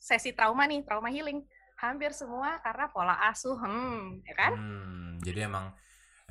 [0.00, 1.44] sesi trauma nih, trauma healing,
[1.76, 4.52] hampir semua karena pola asuh, hmm, ya kan?
[4.56, 5.76] Hmm, jadi emang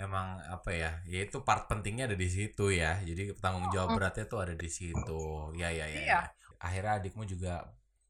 [0.05, 0.91] emang apa ya?
[1.11, 2.97] Ya itu part pentingnya ada di situ ya.
[3.03, 5.19] Jadi tanggung jawab beratnya tuh ada di situ.
[5.61, 5.99] Ya ya ya.
[5.99, 6.01] Iya.
[6.07, 6.19] ya.
[6.59, 7.67] Akhirnya adikmu juga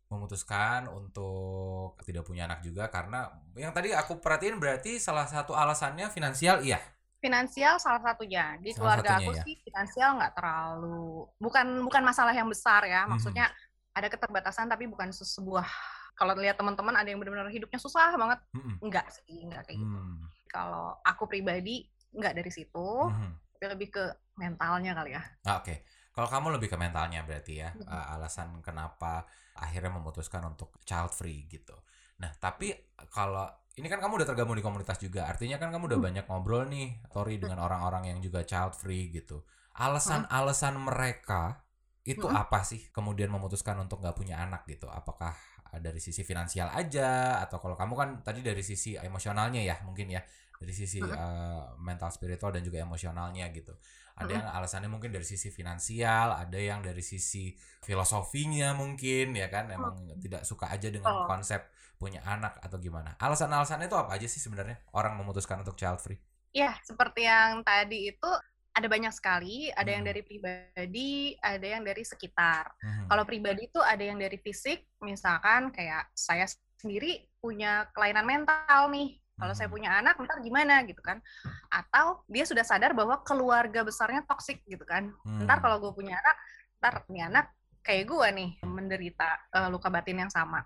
[0.10, 6.10] memutuskan untuk tidak punya anak juga karena yang tadi aku perhatiin berarti salah satu alasannya
[6.10, 6.82] finansial iya.
[7.22, 8.58] Finansial salah satunya.
[8.64, 9.44] Di Salah keluarga satunya, aku ya.
[9.46, 13.06] sih finansial nggak terlalu, bukan bukan masalah yang besar ya.
[13.06, 13.10] Mhm.
[13.12, 13.46] Maksudnya
[13.94, 15.68] ada keterbatasan tapi bukan se- sebuah
[16.16, 18.76] kalau lihat teman-teman ada yang benar-benar hidupnya susah banget, Mm-mm.
[18.84, 20.00] enggak sih, enggak kayak gitu.
[20.00, 20.20] Hmm.
[20.50, 23.32] Kalau aku pribadi nggak dari situ, Mhm.
[23.54, 25.22] tapi lebih ke mentalnya kali ya.
[25.46, 27.86] Ah, Oke, kalau kamu lebih ke mentalnya berarti ya, Mhm.
[27.86, 31.78] uh, alasan kenapa akhirnya memutuskan untuk child free gitu.
[32.20, 32.74] Nah, tapi
[33.14, 33.46] kalau
[33.80, 36.08] ini kan kamu udah tergabung di komunitas juga, artinya kan kamu udah Hmm.
[36.12, 39.46] banyak ngobrol nih, Tori dengan orang-orang yang juga child free gitu.
[39.80, 41.64] Alasan-alasan mereka
[42.04, 42.42] itu Hmm.
[42.42, 42.92] apa sih?
[42.92, 44.92] Kemudian memutuskan untuk nggak punya anak gitu?
[44.92, 45.32] Apakah
[45.78, 50.22] dari sisi finansial aja atau kalau kamu kan tadi dari sisi emosionalnya ya mungkin ya.
[50.60, 53.72] Dari sisi uh, mental spiritual dan juga emosionalnya gitu.
[54.20, 59.72] Ada yang alasannya mungkin dari sisi finansial ada yang dari sisi filosofinya mungkin ya kan?
[59.72, 61.24] Emang tidak suka aja dengan Oh.
[61.24, 61.64] konsep
[61.96, 63.16] punya anak atau gimana.
[63.20, 66.20] Alasan-alasannya itu apa aja sih sebenarnya orang memutuskan untuk child free?
[66.52, 68.32] Ya, seperti yang tadi itu
[68.70, 70.12] ada banyak sekali, ada yang Hmm.
[70.14, 72.70] dari pribadi, ada yang dari sekitar.
[72.80, 73.06] Mhm.
[73.10, 76.46] Kalau pribadi itu ada yang dari fisik, misalkan kayak saya
[76.80, 79.20] sendiri punya kelainan mental nih.
[79.40, 79.76] Kalau saya Mhm.
[79.76, 81.24] punya anak, ntar gimana gitu kan?
[81.72, 85.16] Atau dia sudah sadar bahwa keluarga besarnya toksik gitu kan?
[85.24, 85.64] Ntar Hmm.
[85.64, 86.36] kalau gue punya anak,
[86.80, 87.46] ntar nih anak
[87.80, 90.60] kayak gue nih menderita eh, luka batin yang sama.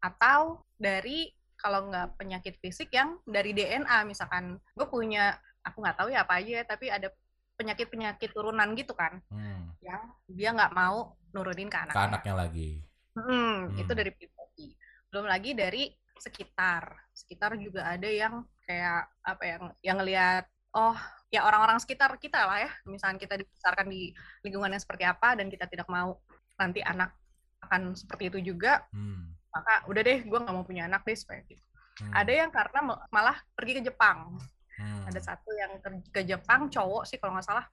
[0.00, 6.08] Atau dari kalau nggak penyakit fisik yang dari DNA misalkan gue punya aku nggak tahu
[6.12, 7.08] ya apa aja tapi ada
[7.54, 9.70] penyakit-penyakit turunan gitu kan Hmm.
[9.80, 12.04] yang dia nggak mau nurunin ke ke anaknya.
[12.08, 12.70] anaknya lagi
[13.14, 13.94] Hmm, itu Hmm.
[13.94, 14.74] dari pribadi.
[15.06, 15.86] Belum lagi dari
[16.18, 16.98] sekitar.
[17.14, 20.98] Sekitar juga ada yang kayak apa ya, yang ngelihat oh
[21.30, 22.70] ya orang-orang sekitar kita lah ya.
[22.90, 24.10] Misalnya kita dibesarkan di
[24.42, 26.18] lingkungan yang seperti apa dan kita tidak mau
[26.58, 27.14] nanti anak
[27.62, 29.30] akan seperti itu juga, Hmm.
[29.54, 31.62] maka udah deh gue nggak mau punya anak deh supaya gitu.
[32.02, 32.10] Hmm.
[32.18, 34.42] Ada yang karena ma- malah pergi ke Jepang.
[34.78, 35.04] Hmm.
[35.08, 37.66] Ada satu yang ke, ke Jepang cowok sih kalau nggak salah.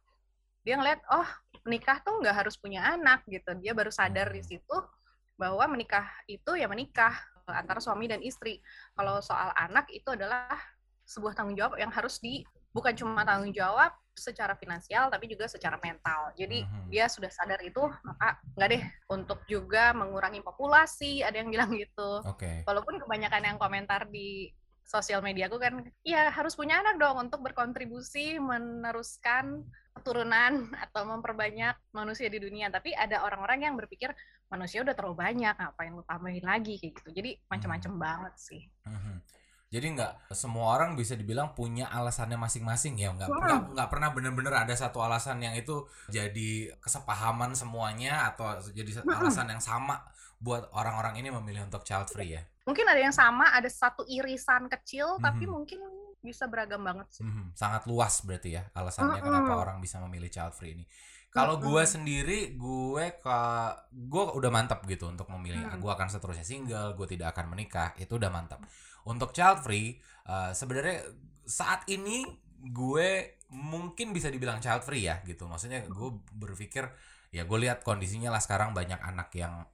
[0.61, 1.27] Dia ngeliat oh
[1.65, 3.57] menikah tuh nggak harus punya anak gitu.
[3.57, 4.49] Dia baru sadar di Hmm.
[4.49, 4.77] situ
[5.35, 7.17] bahwa menikah itu ya menikah
[7.49, 8.61] eh, antara suami dan istri.
[8.93, 10.45] Kalau soal anak itu adalah
[11.01, 15.81] sebuah tanggung jawab yang harus di bukan cuma tanggung jawab secara finansial tapi juga secara
[15.81, 16.29] mental.
[16.37, 16.87] Jadi Mhm.
[16.93, 22.21] dia sudah sadar itu maka nggak deh untuk juga mengurangi populasi ada yang bilang gitu.
[22.23, 22.61] Oke.
[22.63, 24.53] Walaupun kebanyakan yang komentar di
[24.91, 29.63] sosial media aku kan, ya harus punya anak dong untuk berkontribusi meneruskan
[29.95, 32.67] keturunan atau memperbanyak manusia di dunia.
[32.67, 34.11] Tapi ada orang-orang yang berpikir
[34.51, 37.09] manusia udah terlalu banyak, ngapain lu tambahin lagi kayak gitu.
[37.15, 38.61] Jadi macam-macam banget sih.
[38.83, 39.15] Mhm.
[39.71, 43.71] Jadi nggak semua orang bisa dibilang punya alasannya masing-masing ya nggak Hmm.
[43.71, 49.15] nggak pernah bener-bener ada satu alasan yang itu jadi kesepahaman semuanya atau jadi Hmm.
[49.23, 50.03] alasan yang sama
[50.43, 52.43] buat orang-orang ini memilih untuk child free ya.
[52.61, 55.51] Mungkin ada yang sama, ada satu irisan kecil, tapi Mhm.
[55.51, 55.79] mungkin
[56.21, 57.25] bisa beragam banget sih.
[57.25, 57.57] Mhm.
[57.57, 59.25] Sangat luas berarti ya alasannya Mm-mm.
[59.25, 60.85] kenapa orang bisa memilih child free ini.
[61.33, 61.65] Kalau Mm-mm.
[61.73, 63.39] gue sendiri, gue ke
[63.89, 65.65] gue udah mantap gitu untuk memilih.
[65.65, 65.81] Mm.
[65.81, 67.97] Gue akan seterusnya single, gue tidak akan menikah.
[67.97, 68.61] Itu udah mantap.
[69.09, 69.97] Untuk child free,
[70.29, 71.01] eh, sebenarnya
[71.47, 72.27] saat ini
[72.61, 75.49] gue mungkin bisa dibilang child free ya gitu.
[75.49, 76.85] Maksudnya gue berpikir
[77.33, 79.65] ya gue lihat kondisinya lah sekarang banyak anak yang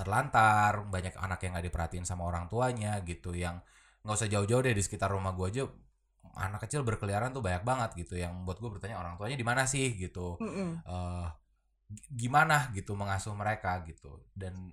[0.00, 3.60] terlantar, banyak anak yang nggak diperhatiin sama orang tuanya gitu, yang
[4.02, 5.64] nggak usah jauh-jauh deh di sekitar rumah gue aja
[6.40, 9.68] anak kecil berkeliaran tuh banyak banget gitu yang buat gue bertanya orang tuanya di mana
[9.68, 9.92] sih?
[9.98, 10.40] gitu.
[11.90, 12.70] G- gimana?
[12.72, 14.24] gitu mengasuh mereka gitu.
[14.32, 14.72] Dan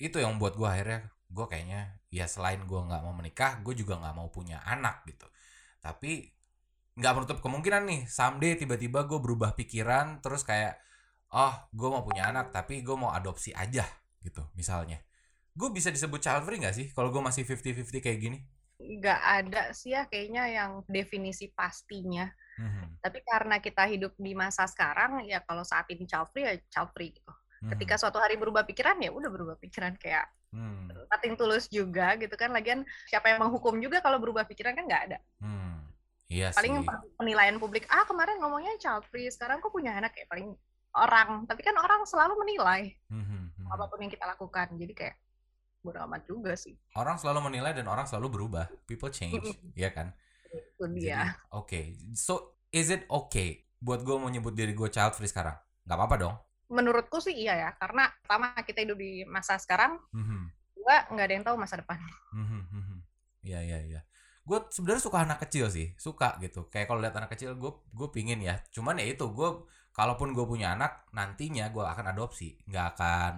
[0.00, 3.98] itu yang buat gue akhirnya gue kayaknya ya selain gue nggak mau menikah gue juga
[3.98, 5.26] nggak mau punya anak gitu.
[5.82, 6.32] Tapi
[6.96, 10.80] nggak menutup kemungkinan nih someday tiba-tiba gue berubah pikiran terus kayak
[11.36, 13.84] oh gue mau punya anak tapi gue mau adopsi aja
[14.26, 14.98] gitu misalnya
[15.58, 18.38] gue bisa disebut child free nggak sih kalau gue masih 50-50 kayak gini
[18.76, 22.28] Nggak ada sih ya kayaknya yang definisi pastinya.
[22.58, 26.54] Mhm, Tapi karena kita hidup di masa sekarang, ya kalau saat ini child free ya
[26.72, 27.32] child free gitu.
[27.62, 32.16] mhm, Ketika suatu hari berubah pikiran ya udah berubah pikiran kayak hmm, nothing tulus juga
[32.20, 32.52] gitu kan.
[32.52, 35.18] Lagian siapa yang menghukum juga kalau berubah pikiran kan nggak ada.
[35.40, 35.76] hmm.
[36.28, 36.86] iya Paling sih
[37.20, 40.56] penilaian publik, ah kemarin ngomongnya child free, sekarang kok punya anak ya paling
[40.96, 41.44] orang.
[41.44, 44.66] Tapi kan orang selalu menilai Mhm, apa pun yang kita lakukan.
[44.76, 45.16] Jadi kayak
[45.82, 46.74] bodo amat juga sih.
[46.98, 48.66] orang selalu menilai dan orang selalu berubah.
[48.90, 50.10] People change, ya kan?
[50.50, 51.38] Itu dia.
[51.54, 51.94] oke.
[52.18, 55.54] So, is it okay buat gue mau nyebut diri gue child free sekarang?
[55.86, 56.34] Gak apa-apa dong.
[56.66, 61.34] Menurutku sih iya ya, karena pertama kita hidup di masa sekarang, Mhm, dua nggak ada
[61.38, 61.98] yang tahu masa depan.
[62.34, 62.98] mhm, mhm.
[63.46, 64.00] Iya, iya, iya.
[64.42, 66.66] Gue sebenarnya suka anak kecil sih, suka gitu.
[66.66, 68.58] Kayak kalau lihat anak kecil, gue gue pingin ya.
[68.74, 69.48] Cuman ya itu, gue
[69.96, 72.60] kalaupun gue punya anak, nantinya gue akan adopsi.
[72.68, 73.32] Nggak akan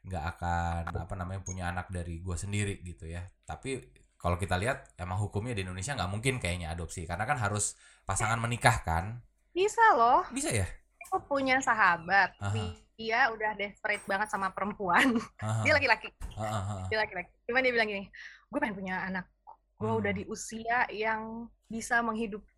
[0.00, 3.20] nggak akan apa namanya punya anak dari gue sendiri gitu ya.
[3.44, 3.84] Tapi
[4.16, 7.76] kalau kita lihat emang hukumnya di Indonesia nggak mungkin kayaknya adopsi karena kan harus
[8.08, 9.20] pasangan menikah kan.
[9.52, 10.64] Bisa loh, Bisa ya?
[11.10, 12.54] aku punya sahabat, Aha.
[12.94, 15.18] dia udah desperate banget sama perempuan.
[15.42, 16.06] Aha, Dia laki-laki,
[16.86, 17.28] dia laki-laki.
[17.50, 18.04] Cuman dia bilang gini,
[18.46, 19.26] gue pengen punya anak.
[19.74, 20.00] Gue Hmm.
[20.00, 21.98] udah di usia yang bisa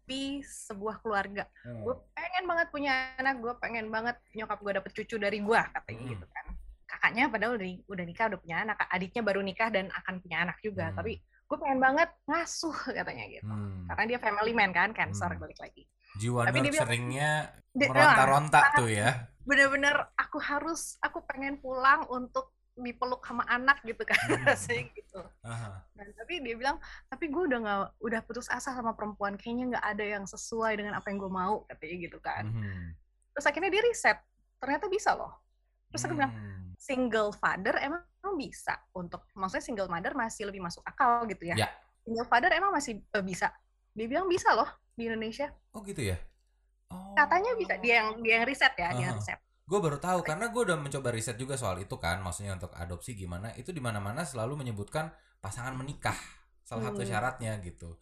[0.03, 1.45] menghidupi sebuah keluarga.
[1.65, 1.83] Hmm.
[1.87, 6.03] Gue pengen banget punya anak, gue pengen banget nyokap gue dapet cucu dari gue, katanya
[6.03, 6.13] Hmm.
[6.15, 6.47] gitu kan.
[6.87, 8.77] Kakaknya padahal udah, udah nikah, udah punya anak.
[8.93, 10.93] Adiknya baru nikah dan akan punya anak juga.
[10.93, 10.97] Hmm.
[11.01, 13.47] Tapi gue pengen banget ngasuh, katanya gitu.
[13.49, 13.87] Hmm.
[13.89, 15.41] Karena dia family man kan, cancer Hmm.
[15.41, 15.85] balik lagi.
[16.21, 16.85] Jiwa Tapi dia
[17.73, 19.33] Dia- meronta-ronta tuh ya.
[19.43, 24.45] bener-bener aku harus aku pengen pulang untuk dipeluk sama anak gitu kan Hmm.
[24.49, 25.85] rasanya gitu Aha.
[25.93, 29.87] Nah, tapi dia bilang tapi gue udah nggak udah putus asa sama perempuan kayaknya nggak
[29.87, 32.97] ada yang sesuai dengan apa yang gue mau katanya gitu kan Mhm.
[33.33, 34.19] terus akhirnya dia riset
[34.57, 35.37] ternyata bisa loh
[35.89, 36.73] terus aku bilang Hmm.
[36.81, 38.01] single father emang
[38.35, 41.69] bisa untuk maksudnya single mother masih lebih masuk akal gitu ya Ya.
[42.01, 43.53] single father emang masih eh, bisa
[43.93, 46.17] dia bilang bisa loh di Indonesia Oh gitu ya?
[46.89, 47.13] Oh.
[47.13, 49.21] katanya bisa dia yang dia yang riset ya dia yang Aha.
[49.21, 49.39] riset
[49.73, 53.17] Gue baru tahu karena gue udah mencoba riset juga soal itu kan, maksudnya untuk adopsi
[53.17, 53.49] gimana?
[53.61, 55.09] Itu di mana-mana selalu menyebutkan
[55.45, 56.17] pasangan menikah
[56.69, 57.09] salah satu Hmm.
[57.09, 57.97] syaratnya gitu.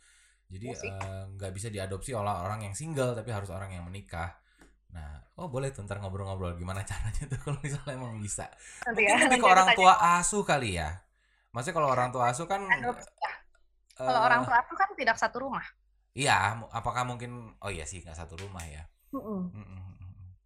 [0.53, 4.31] Jadi Iya eh, nggak bisa diadopsi oleh orang yang single tapi harus orang yang menikah.
[4.97, 8.47] Nah, oh boleh tuh ntar ngobrol-ngobrol gimana caranya tuh kalau misalnya emang bisa.
[8.87, 9.79] nanti ya lebih nanti ke orang tanya.
[9.79, 10.91] tua asuh kali ya.
[11.55, 13.33] Maksudnya kalau orang tua asuh kan Adopsi, ya.
[14.07, 15.65] kalau eh, orang tua aku kan tidak satu rumah
[16.21, 16.33] Iya,
[16.79, 17.31] apakah mungkin
[17.65, 18.83] oh iya sih nggak satu rumah ya.
[19.13, 19.90] Mm, mm, mm, mm.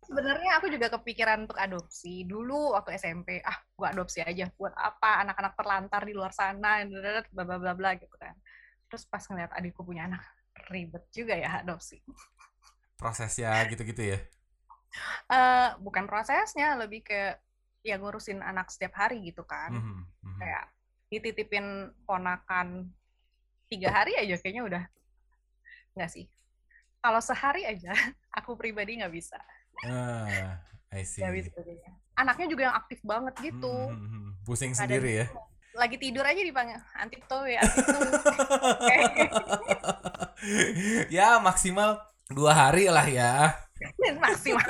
[0.05, 2.29] Sebenarnya aku juga kepikiran untuk adopsi.
[2.29, 4.47] Dulu waktu SMP ah gua adopsi aja.
[4.55, 6.85] Buat apa anak-anak terlantar di luar sana
[7.33, 8.37] bla bla bla bla gitu kan.
[8.89, 10.23] Terus pas ngeliat adikku punya anak
[10.71, 11.99] ribet juga ya adopsi.
[13.01, 14.19] Prosesnya gitu-gitu ya.
[15.29, 17.35] Eh bukan prosesnya lebih ke
[17.85, 19.73] ya ngurusin anak setiap hari gitu kan.
[19.73, 20.39] Mhm, mhm.
[20.41, 20.65] kayak
[21.09, 21.67] dititipin
[22.05, 22.91] ponakan
[23.69, 24.85] tiga hari aja kayaknya udah
[25.97, 26.27] nggak sih.
[27.05, 27.93] Kalau sehari aja
[28.39, 29.39] aku pribadi nggak bisa
[29.83, 30.61] Ah,
[30.91, 31.23] I see.
[32.15, 34.31] anaknya juga yang aktif banget gitu Hmm, hmm, hmm.
[34.45, 35.27] Pusing ada sendiri ya.
[35.75, 37.51] lagi tidur aja dipanggil anti anti towe
[41.11, 41.99] ya maksimal
[42.31, 43.51] dua hari lah ya.
[44.23, 44.63] maksimal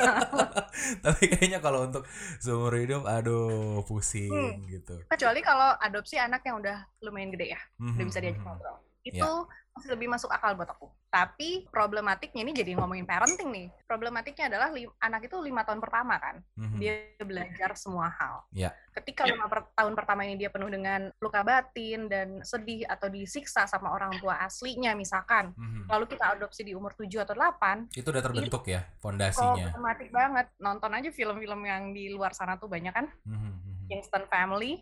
[1.05, 2.09] Tapi kayaknya kalau untuk
[2.41, 4.65] seumur hidup, aduh pusing Hmm.
[4.67, 4.97] gitu.
[5.07, 9.13] kecuali kalau adopsi anak yang udah lumayan gede ya udah Mhm, bisa diajak ngobrol Ya.
[9.13, 9.31] itu
[9.75, 14.71] masih lebih masuk akal buat aku tapi problematiknya ini jadi ngomongin parenting nih problematiknya adalah
[14.71, 16.79] li- anak itu lima tahun pertama kan Mhm.
[16.79, 18.71] dia belajar semua hal Ya.
[18.95, 23.67] ketika lima per- tahun pertama ini dia penuh dengan luka batin dan sedih atau disiksa
[23.67, 25.91] sama orang tua aslinya misalkan Mhm.
[25.91, 29.75] lalu kita adopsi di umur 7 atau 8 Itu udah terbentuk ya fondasinya.
[29.75, 33.87] problematik banget nonton aja film-film yang di luar sana tuh banyak kan Mhm, mhm.
[33.91, 34.79] Kingston Family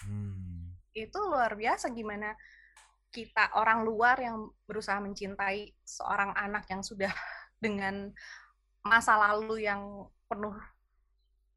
[0.00, 0.72] Hmm.
[0.90, 2.32] itu luar biasa gimana
[3.10, 7.10] kita orang luar yang berusaha mencintai seorang anak yang sudah
[7.64, 8.14] dengan
[8.80, 10.54] masa lalu yang penuh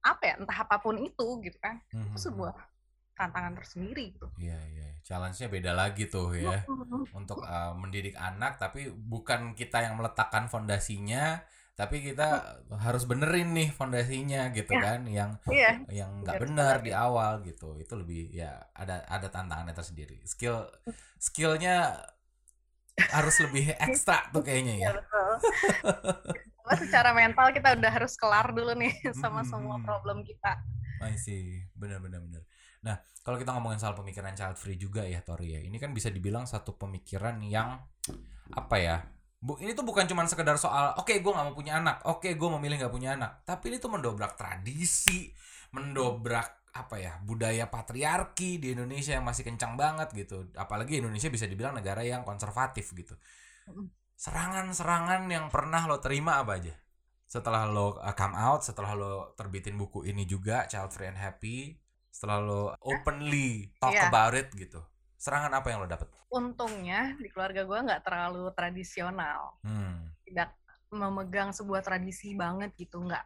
[0.03, 2.23] apa ya entah apa pun itu gitu kan Mhm, itu mhm.
[2.27, 2.55] sebuah
[3.13, 4.27] tantangan tersendiri gitu.
[4.41, 4.87] Iya, iya.
[5.05, 6.65] Challenge-nya beda lagi tuh ya.
[6.65, 7.13] Mhm.
[7.13, 13.73] untuk uh, mendidik anak tapi bukan kita yang meletakkan fondasinya tapi kita harus benerin nih
[13.73, 14.81] fondasinya gitu Ya.
[14.85, 17.73] kan yang Iya, yang nggak benar di awal gitu.
[17.81, 20.21] Itu lebih ya ada ada tantangannya tersendiri.
[20.21, 20.69] Skill
[21.17, 21.97] skillnya
[23.09, 24.85] harus lebih ekstra tuh kayaknya ya.
[24.85, 25.29] Ya betul.
[26.77, 29.85] Secara mental kita udah harus kelar dulu nih sama semua Mhm.
[29.85, 30.61] problem kita.
[31.01, 31.65] I see.
[31.73, 32.43] Benar benar benar
[32.83, 35.59] nah kalau kita ngomongin soal pemikiran child free juga ya Tori ya.
[35.63, 37.79] Ini kan bisa dibilang satu pemikiran yang
[38.51, 38.97] apa ya
[39.43, 42.49] Bu, ini tuh bukan cuma sekedar soal oke gue nggak mau punya anak oke gue
[42.55, 43.43] memilih nggak punya anak.
[43.43, 45.27] Tapi ini tuh mendobrak tradisi
[45.75, 50.47] mendobrak apa ya budaya patriarki di Indonesia yang masih kencang banget gitu.
[50.55, 53.19] Apalagi Indonesia bisa dibilang negara yang konservatif gitu.
[54.15, 56.73] Serangan-serangan yang pernah lo terima apa aja?
[57.27, 61.75] Setelah lo uh, come out setelah lo terbitin buku ini juga Child Free and Happy
[62.13, 64.07] setelah lo openly talk Iya.
[64.13, 64.77] about it gitu
[65.17, 70.13] serangan apa yang lo dapet Untungnya di keluarga gue nggak terlalu tradisional, hmm.
[70.27, 70.53] tidak
[70.93, 73.25] memegang sebuah tradisi banget gitu, nggak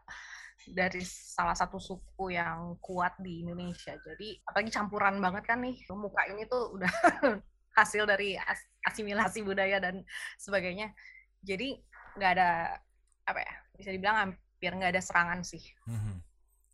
[0.68, 3.96] dari salah satu suku yang kuat di Indonesia.
[3.96, 6.92] Jadi apalagi campuran banget kan nih, muka ini tuh udah
[7.80, 10.04] hasil dari as- asimilasi budaya dan
[10.36, 10.92] sebagainya.
[11.44, 11.78] Jadi
[12.18, 12.76] nggak ada
[13.28, 16.14] apa ya, bisa dibilang hampir nggak ada serangan sih Mhm.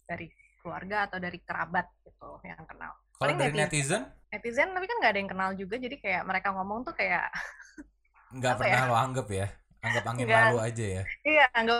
[0.07, 0.31] dari
[0.63, 2.95] keluarga atau dari kerabat gitu yang kenal.
[3.15, 4.01] Kalau dari netizen.
[4.29, 7.29] netizen tapi kan nggak ada yang kenal juga, jadi kayak mereka ngomong tuh kayak
[8.35, 9.47] nggak Apa pernah lo anggap ya
[9.79, 10.43] anggap angin Nggak.
[10.49, 11.77] lalu aja ya Iya, anggap,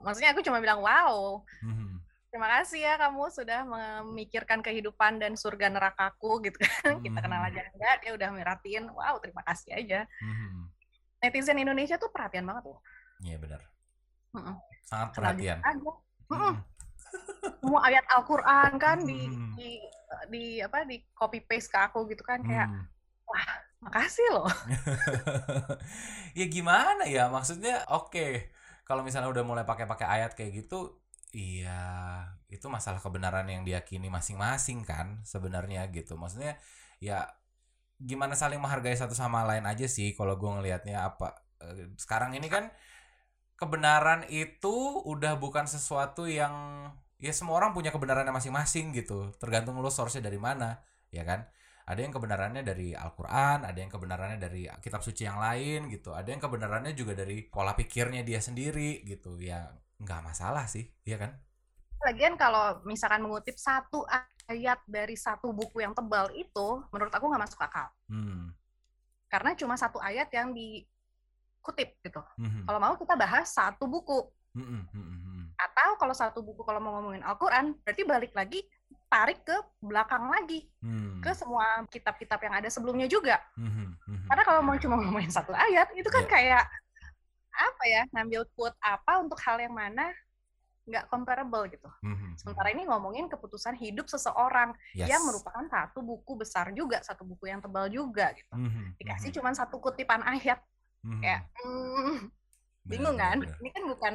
[0.00, 2.02] maksudnya aku cuma bilang wow, Mhm.
[2.28, 7.00] terima kasih ya kamu sudah memikirkan kehidupan dan surga nerakaku gitu kan.
[7.00, 7.48] Kita kenal Hmm.
[7.48, 10.06] aja enggak, dia udah merhatiin, wow terima kasih aja.
[10.20, 10.68] Mhm.
[11.20, 12.80] Netizen Indonesia tuh perhatian banget loh.
[13.20, 13.60] iya benar
[14.32, 14.56] Mm-mm.
[14.82, 15.92] sangat Kenal perhatian aja.
[16.28, 16.54] Mhm.
[17.60, 19.52] Semua ayat Al-Quran kan di, Hmm.
[19.52, 19.70] di
[20.32, 22.82] di apa di copy paste ke aku gitu kan kayak Mhm.
[23.80, 24.50] makasih loh.
[26.38, 28.50] ya gimana ya maksudnya oke
[28.84, 31.00] kalau misalnya udah mulai pakai-pakai ayat kayak gitu
[31.32, 31.80] iya
[32.50, 36.58] itu masalah kebenaran yang diyakini masing-masing kan sebenarnya gitu maksudnya
[36.98, 37.24] ya
[38.00, 42.48] gimana saling menghargai satu sama lain aja sih kalau gue ngelihatnya apa eh, sekarang ini
[42.50, 42.68] kan
[43.60, 46.54] kebenaran itu udah bukan sesuatu yang
[47.20, 50.80] ya semua orang punya kebenarannya masing-masing gitu tergantung lo source-nya dari mana
[51.12, 51.44] ya kan
[51.84, 56.32] ada yang kebenarannya dari Al-Quran ada yang kebenarannya dari kitab suci yang lain gitu ada
[56.32, 59.68] yang kebenarannya juga dari pola pikirnya dia sendiri gitu ya
[60.00, 61.36] nggak masalah sih ya kan
[62.00, 64.08] Lagian kalau misalkan mengutip satu
[64.48, 67.92] ayat dari satu buku yang tebal itu, menurut aku nggak masuk akal.
[68.08, 68.56] hmm.
[69.30, 72.18] Karena cuma satu ayat yang dikutip gitu.
[72.34, 72.66] Mhm.
[72.66, 74.26] Kalau mau kita bahas satu buku.
[74.58, 75.29] Mhm, mhm, mhm.
[75.60, 78.64] Atau kalau satu buku kalau mau ngomongin Al-Quran, berarti balik lagi,
[79.12, 80.64] tarik ke belakang lagi.
[80.80, 81.20] Hmm.
[81.20, 83.36] Ke semua kitab-kitab yang ada sebelumnya juga.
[83.60, 84.26] Mhm, mhm.
[84.30, 86.32] Karena kalau mau cuma ngomongin satu ayat, itu kan Iya.
[86.32, 86.64] kayak,
[87.50, 90.08] apa ya, ngambil quote apa untuk hal yang mana
[90.88, 91.86] nggak comparable gitu.
[92.02, 95.12] Mhm, Sementara ini ngomongin keputusan hidup seseorang Yes.
[95.12, 98.48] yang merupakan satu buku besar juga, satu buku yang tebal juga gitu.
[98.56, 100.58] Mhm, Dikasih mhm, cuma satu kutipan ayat,
[101.04, 101.20] mhm.
[101.20, 102.32] kayak hmm,
[102.80, 103.36] Benar, bingung kan?
[103.44, 103.58] benar.
[103.60, 104.14] Ini kan bukan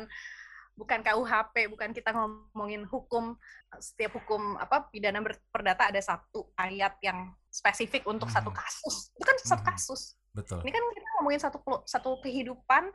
[0.76, 3.40] bukan KUHP, bukan kita ngomongin hukum
[3.80, 8.60] setiap hukum apa pidana perdata ada satu ayat yang spesifik untuk satu Mhm.
[8.60, 8.96] kasus.
[9.16, 9.70] Itu kan satu Mhm.
[9.72, 10.02] kasus.
[10.36, 10.60] Betul.
[10.68, 12.92] Ini kan kita ngomongin satu satu kehidupan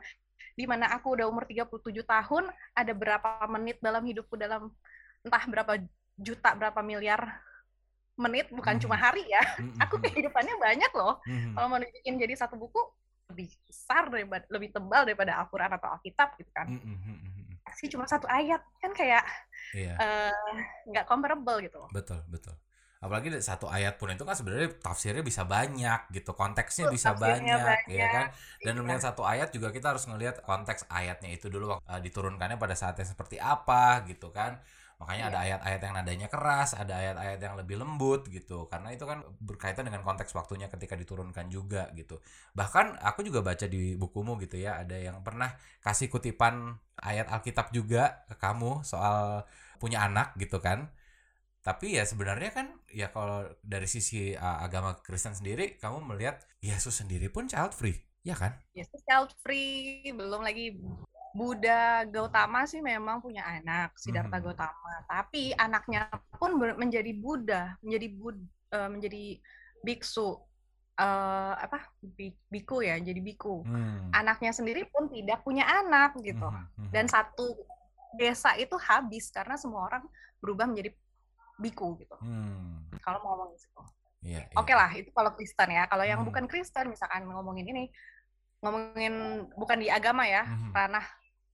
[0.53, 4.69] di mana aku udah umur 37 tahun, ada berapa menit dalam hidupku dalam
[5.25, 5.73] entah berapa
[6.21, 7.41] juta, berapa miliar
[8.13, 8.81] menit, bukan Mhm.
[8.85, 9.41] cuma hari ya.
[9.57, 11.17] Mhm, Aku mhm, kehidupannya banyak loh.
[11.25, 11.57] mhm.
[11.57, 12.77] Kalau mau dibikin jadi satu buku,
[13.31, 16.67] lebih besar daripada lebih tebal daripada Al-Qur'an atau Alkitab gitu kan.
[16.67, 17.40] Mhm, mhm,
[17.71, 19.23] Kasih cuma satu ayat kan kayak
[19.71, 19.95] Iya.
[20.03, 20.33] eh,
[20.91, 21.79] nggak comparable gitu.
[21.95, 22.55] Betul, betul.
[23.01, 27.09] Apalagi dari satu ayat pun itu kan sebenarnya tafsirnya bisa banyak gitu, konteksnya Betul, bisa
[27.17, 28.25] tafsirnya banyak, ya kan?
[28.61, 28.81] Dan Iya.
[28.85, 33.07] melihat satu ayat juga kita harus ngelihat konteks ayatnya itu dulu uh, diturunkannya pada saatnya
[33.09, 34.61] seperti apa gitu kan.
[35.01, 35.45] Makanya ada Iya.
[35.57, 38.69] ayat-ayat yang nadanya keras, ada ayat-ayat yang lebih lembut gitu.
[38.69, 42.21] Karena itu kan berkaitan dengan konteks waktunya ketika diturunkan juga gitu.
[42.53, 47.73] Bahkan aku juga baca di bukumu gitu ya, ada yang pernah kasih kutipan ayat Alkitab
[47.73, 49.43] juga ke kamu soal
[49.81, 50.93] punya anak gitu kan
[51.61, 57.01] tapi ya sebenarnya kan ya kalau dari sisi uh, agama Kristen sendiri kamu melihat Yesus
[57.05, 60.77] sendiri pun child free ya kan Yesus child free, belum lagi
[61.31, 64.43] Buddha Gautama sih memang punya anak, Siddhartha Mhm.
[64.43, 64.93] Gautama.
[65.07, 68.37] Tapi anaknya pun menjadi Buddha, menjadi bud,
[68.71, 69.23] eh, menjadi
[69.79, 70.35] biksu,
[70.99, 73.63] eh, apa bi- biku ya, jadi biku.
[73.63, 74.11] Hmm.
[74.11, 76.47] Anaknya sendiri pun tidak punya anak gitu.
[76.51, 76.91] Mhm, mhm.
[76.91, 77.55] Dan satu
[78.11, 80.03] desa itu habis karena semua orang
[80.43, 80.91] berubah menjadi
[81.55, 82.17] biku gitu.
[82.19, 82.91] Hmm.
[82.99, 83.81] Kalau mau ngomongin situ.
[84.21, 84.55] Iya, iya.
[84.59, 85.87] Oke lah, itu kalau Kristen ya.
[85.87, 86.27] Kalau yang Hmm.
[86.27, 87.87] bukan Kristen, misalkan ngomongin ini,
[88.61, 89.13] ngomongin
[89.57, 91.05] bukan di agama ya, Mhm, ranah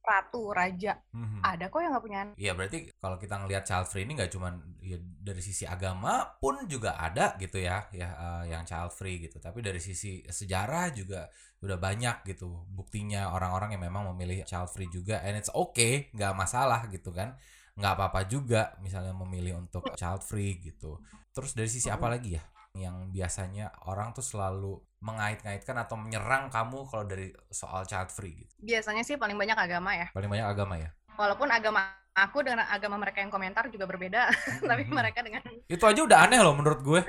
[0.08, 1.44] ratu, raja, mhm.
[1.44, 2.36] ada kok yang nggak punya anak.
[2.40, 6.64] Iya berarti kalau kita ngelihat child free ini nggak cuman ya, dari sisi agama pun
[6.72, 9.44] juga ada gitu ya ya uh, yang child free gitu.
[9.44, 11.28] Tapi dari sisi sejarah juga
[11.60, 15.20] udah banyak gitu buktinya orang-orang yang memang memilih child free juga.
[15.28, 17.36] And it's okay nggak masalah gitu kan.
[17.76, 21.04] Nggak apa-apa juga misalnya memilih untuk child free gitu.
[21.36, 22.44] Terus dari sisi apa lagi ya
[22.78, 28.54] yang biasanya orang tuh selalu mengait-ngaitkan atau menyerang kamu kalau dari soal child free gitu
[28.58, 30.10] Biasanya sih paling banyak agama ya.
[30.10, 31.82] paling banyak agama ya Walaupun agama
[32.14, 34.30] aku dengan agama mereka yang komentar juga berbeda,
[34.70, 34.94] tapi Mhm.
[34.94, 37.02] mereka dengan itu aja udah aneh loh menurut gue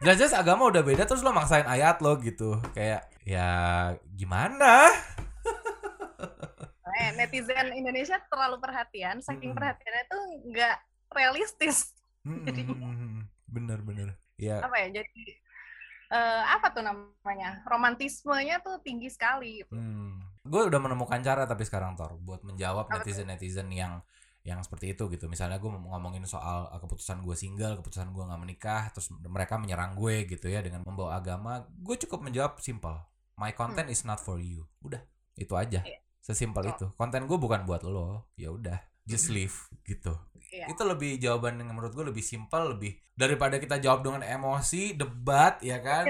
[0.00, 3.46] jelas-jelas agama udah beda terus lo maksain ayat lo gitu kayak ya
[4.10, 4.90] gimana
[6.90, 9.58] eh, netizen Indonesia terlalu perhatian, saking Mhm.
[9.58, 10.76] perhatiannya tuh nggak
[11.14, 11.94] realistis.
[12.20, 14.88] Hmm, bener-bener ya Apa ya?
[15.04, 15.36] Jadi
[16.10, 17.60] eh, apa tuh namanya?
[17.68, 19.60] Romantismenya tuh tinggi sekali.
[19.62, 19.76] gitu.
[19.76, 20.40] hmm.
[20.40, 23.06] gue udah menemukan cara tapi sekarang Tor buat menjawab Apa tuh?
[23.06, 24.00] netizen-netizen yang
[24.40, 28.40] yang seperti itu gitu misalnya gue ngomongin soal uh, keputusan gue single keputusan gue nggak
[28.40, 32.96] menikah terus mereka menyerang gue gitu ya dengan membawa agama gue cukup menjawab simple
[33.36, 35.04] my content is not for you udah
[35.36, 36.00] itu aja Iya.
[36.24, 36.72] sesimpel Oh.
[36.72, 39.52] itu konten gue bukan buat lo ya udah just leave
[39.84, 40.16] gitu
[40.50, 40.66] Iya.
[40.66, 45.62] itu lebih jawaban yang menurut gue lebih simpel lebih daripada kita jawab dengan emosi debat
[45.62, 46.06] ya kan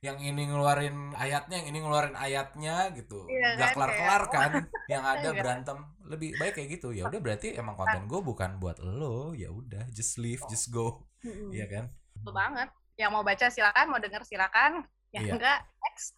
[0.00, 4.32] yang ini ngeluarin ayatnya yang ini ngeluarin ayatnya gitu Iya nggak kan, kelar kelar kayak,
[4.32, 4.52] kan
[4.88, 5.34] yang ada Enggak.
[5.40, 9.48] berantem lebih baik kayak gitu ya udah berarti emang konten gue bukan buat lo ya
[9.48, 11.04] udah just leave just go.
[11.50, 11.84] Iya kan
[12.16, 12.68] Betul banget.
[12.96, 14.72] Yang mau baca silakan, mau denger silakan.
[15.10, 15.32] Yang Iya.
[15.36, 16.08] enggak, next.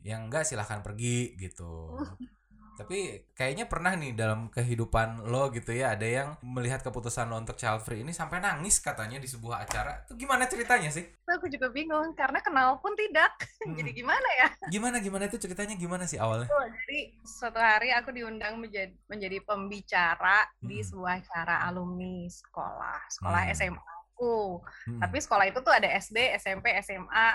[0.00, 1.96] yang enggak silahkan pergi gitu
[2.76, 7.56] tapi kayaknya pernah nih dalam kehidupan lo gitu ya ada yang melihat keputusan lo untuk
[7.56, 11.68] child free ini sampai nangis katanya di sebuah acara itu gimana ceritanya sih aku juga
[11.72, 13.32] bingung karena kenal pun tidak.
[13.64, 13.74] Mm-mm.
[13.82, 14.48] Jadi gimana ya?
[14.70, 19.38] gimana gimana itu ceritanya gimana sih awalnya Tuh, jadi suatu hari aku diundang menjadi, menjadi
[19.42, 20.88] pembicara di Mm-mm.
[20.88, 23.54] sebuah acara alumni sekolah, sekolah Hmm.
[23.56, 24.62] SMA aku.
[24.88, 25.00] Mm-mm.
[25.02, 27.26] Tapi sekolah itu tuh ada SD, SMP, SMA,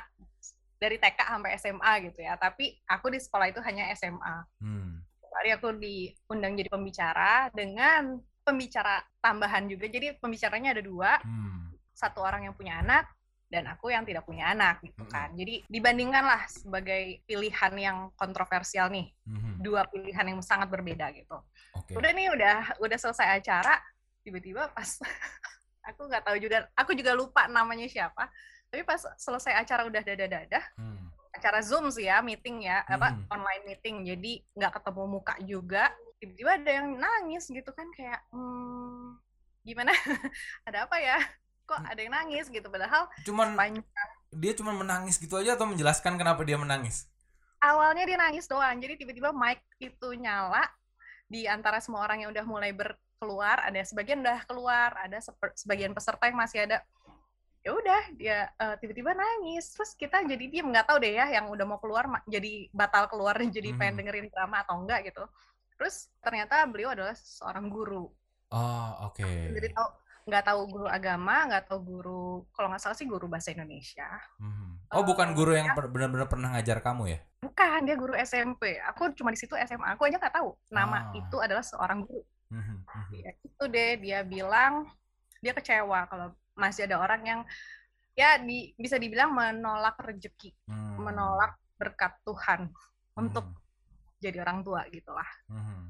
[0.81, 2.33] dari TK sampai SMA gitu ya.
[2.41, 4.35] Tapi aku di sekolah itu hanya SMA.
[4.57, 5.03] Hmm.
[5.31, 9.87] Hari aku diundang jadi pembicara dengan pembicara tambahan juga.
[9.87, 11.71] Jadi pembicaranya ada dua, Hmm.
[11.95, 13.07] satu orang yang punya anak
[13.47, 15.31] dan aku yang tidak punya anak gitu kan.
[15.35, 19.61] Jadi dibandingkan lah sebagai pilihan yang kontroversial nih, Mhm.
[19.61, 21.37] dua pilihan yang sangat berbeda gitu.
[21.75, 21.93] Oke.
[21.95, 23.77] Udah nih udah udah selesai acara,
[24.23, 24.87] tiba-tiba pas
[25.87, 28.31] aku nggak tahu juga, aku juga lupa namanya siapa.
[28.71, 31.10] Tapi pas selesai acara udah dadah-dadah, Hmm.
[31.41, 33.25] Acara Zoom sih ya, meeting ya, apa Mhm.
[33.33, 33.95] online meeting.
[34.05, 35.89] Jadi nggak ketemu muka juga.
[36.21, 39.17] Tiba-tiba ada yang nangis gitu kan kayak hmm,
[39.63, 39.89] gimana?
[40.69, 41.17] ada apa ya?
[41.65, 46.15] Kok ada yang nangis gitu padahal Cuman panjang dia cuma menangis gitu aja atau menjelaskan
[46.15, 47.09] kenapa dia menangis?
[47.61, 48.77] awalnya dia nangis doang.
[48.81, 50.65] Jadi tiba-tiba mic itu nyala
[51.29, 55.17] di antara semua orang yang udah mulai berkeluar, ada sebagian udah keluar, ada
[55.55, 56.81] sebagian peserta yang masih ada.
[57.61, 59.69] Ya udah dia eh, tiba-tiba nangis.
[59.73, 63.37] Terus kita jadi diem nggak tahu deh ya yang udah mau keluar jadi batal keluar
[63.55, 63.99] jadi pengen Mhm.
[64.01, 65.23] dengerin drama atau enggak gitu.
[65.77, 68.09] Terus ternyata beliau adalah seorang guru.
[68.51, 69.25] Oh, oke.
[69.25, 69.87] Jadi tahu
[70.21, 74.05] nggak tahu guru agama, nggak tahu guru kalau nggak salah sih guru bahasa Indonesia.
[74.37, 74.91] Mhm.
[74.91, 77.19] Oh, bukan guru yang per- benar-benar pernah ngajar kamu ya?
[77.41, 78.77] Bukan, dia guru SMP.
[78.91, 79.95] Aku cuma di situ SMA.
[79.97, 81.17] Aku aja nggak tahu nama Ah.
[81.17, 82.21] itu adalah seorang guru.
[82.51, 83.17] Mhm, mhm.
[83.23, 84.85] Ya, itu deh dia bilang
[85.41, 87.41] dia kecewa kalau masih ada orang yang
[88.11, 90.99] ya di, bisa dibilang menolak rezeki, Hmm.
[90.99, 92.69] menolak berkat Tuhan
[93.15, 93.57] untuk Mhm,
[94.19, 95.29] jadi orang tua gitulah.
[95.49, 95.89] mhm.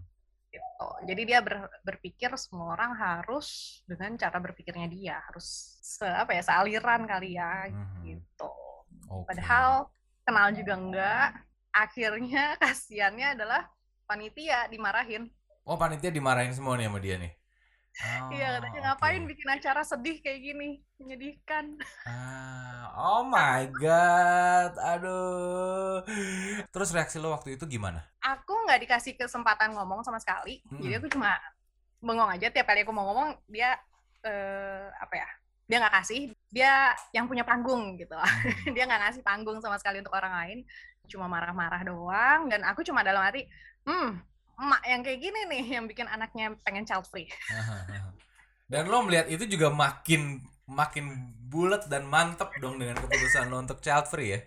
[0.51, 0.87] Gitu.
[1.07, 6.43] Jadi dia ber- berpikir semua orang harus dengan cara berpikirnya dia harus se apa ya
[6.43, 7.99] sealiran kali ya Mhm.
[8.03, 8.51] gitu.
[9.07, 9.31] Oke.
[9.31, 9.87] Padahal
[10.27, 11.27] kenal juga enggak.
[11.71, 13.67] Akhirnya kasihannya adalah
[14.03, 15.31] panitia dimarahin.
[15.63, 17.31] Oh, panitia dimarahin semua nih sama dia nih.
[18.33, 18.87] Iya Oh, katanya oke.
[18.87, 20.69] ngapain bikin acara sedih kayak gini,
[20.99, 21.65] menyedihkan.
[22.05, 24.71] Ah, oh my god.
[24.91, 26.01] Aduh.
[26.73, 28.01] Terus reaksi lo waktu itu gimana?
[28.21, 31.01] Aku nggak dikasih kesempatan ngomong sama sekali, jadi Mm-mm.
[31.01, 31.33] aku cuma
[32.01, 33.73] bengong aja tiap kali aku mau ngomong dia
[34.25, 35.29] eh, apa ya?
[35.69, 36.21] Dia nggak kasih,
[36.53, 38.13] dia yang punya panggung gitu.
[38.13, 38.53] Hmm.
[38.75, 40.59] dia nggak ngasih panggung sama sekali untuk orang lain,
[41.09, 42.49] cuma marah-marah doang.
[42.51, 43.47] Dan aku cuma dalam hati,
[43.89, 44.21] hmm,
[44.61, 47.25] emak yang kayak gini nih yang bikin anaknya pengen child free.
[48.71, 50.39] Dan lo melihat itu juga makin
[50.69, 54.39] makin bulat dan mantep dong dengan keputusan lo untuk child free ya.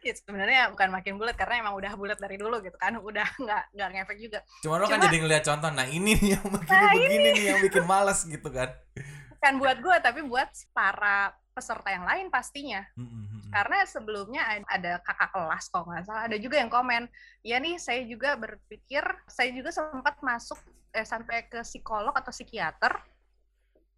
[0.00, 3.76] Ya, sebenarnya bukan makin bulat karena emang udah bulat dari dulu gitu kan, udah nggak
[3.76, 4.40] nggak ngefek juga.
[4.64, 7.60] Cuma lo kan jadi ngeliat contoh, nah ini nih yang begini Nah, begini nih yang
[7.60, 8.72] bikin males gitu kan.
[9.38, 12.82] Bukan buat gue tapi buat para peserta yang lain pastinya.
[13.48, 17.08] Karena sebelumnya ad- ada kakak kelas kalau nggak salah, ada juga yang komen,
[17.40, 20.60] ya nih saya juga berpikir, saya juga sempat masuk
[20.92, 22.92] eh, sampai ke psikolog atau psikiater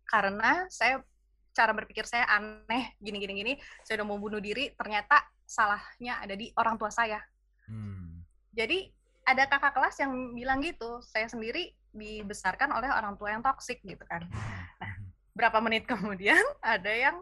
[0.06, 1.02] karena saya
[1.50, 6.38] cara berpikir saya aneh gini gini gini, saya udah mau bunuh diri, ternyata salahnya ada
[6.38, 7.18] di orang tua saya.
[7.66, 8.22] Hmm.
[8.54, 8.86] Jadi
[9.26, 14.02] ada kakak kelas yang bilang gitu, saya sendiri dibesarkan oleh orang tua yang toksik gitu
[14.06, 14.26] kan.
[14.30, 14.99] Mhm.
[15.40, 17.16] Berapa menit kemudian ada yang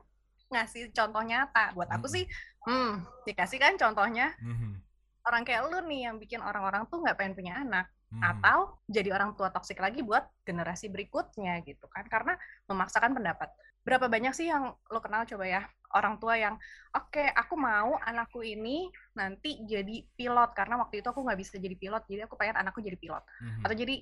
[0.50, 1.70] ngasih contoh nyata.
[1.78, 2.26] Buat aku sih,
[2.66, 4.82] hmm, dikasih kan contohnya Mhm.
[5.22, 8.24] orang kayak lu nih yang bikin orang-orang tuh nggak pengen punya anak Mhm.
[8.24, 12.34] atau jadi orang tua toksik lagi buat generasi berikutnya gitu kan karena
[12.66, 13.52] memaksakan pendapat.
[13.84, 15.62] Berapa banyak sih yang lo kenal coba ya
[15.92, 16.56] orang tua yang
[16.90, 21.76] oke aku mau anakku ini nanti jadi pilot karena waktu itu aku nggak bisa jadi
[21.76, 23.62] pilot jadi aku pengen anakku jadi pilot Mhm.
[23.64, 23.94] atau jadi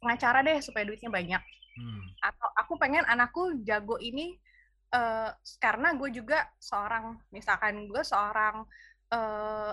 [0.00, 1.40] pengacara deh supaya duitnya banyak
[1.80, 2.04] Hmm.
[2.20, 4.36] atau aku pengen anakku jago ini
[4.90, 8.68] eh, karena gue juga seorang misalkan gue seorang
[9.08, 9.72] eh,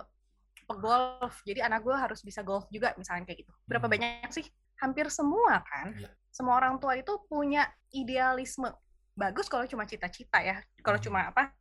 [0.64, 3.93] pegolf jadi anak gue harus bisa golf juga misalkan kayak gitu berapa Hmm.
[3.93, 4.45] banyak sih
[4.80, 6.10] hampir semua kan Iya.
[6.30, 8.72] semua orang tua itu punya idealisme
[9.14, 11.05] bagus kalau cuma cita-cita ya kalau Hmm.
[11.12, 11.51] cuma apa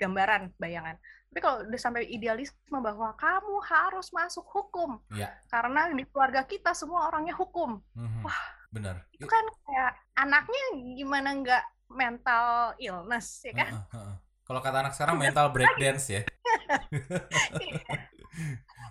[0.00, 0.96] gambaran bayangan
[1.32, 5.30] tapi kalau udah sampai idealisme bahwa kamu harus masuk hukum Iya.
[5.46, 8.24] karena di keluarga kita semua orangnya hukum Mhm.
[8.72, 9.04] Benar.
[9.12, 10.64] itu kan kayak anaknya
[10.96, 14.16] gimana nggak mental illness ya kan Heeh, heeh.
[14.42, 16.22] Kalau kata anak sekarang mental breakdance ya.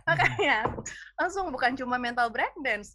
[0.07, 0.69] makanya
[1.15, 2.93] langsung bukan cuma mental breakdance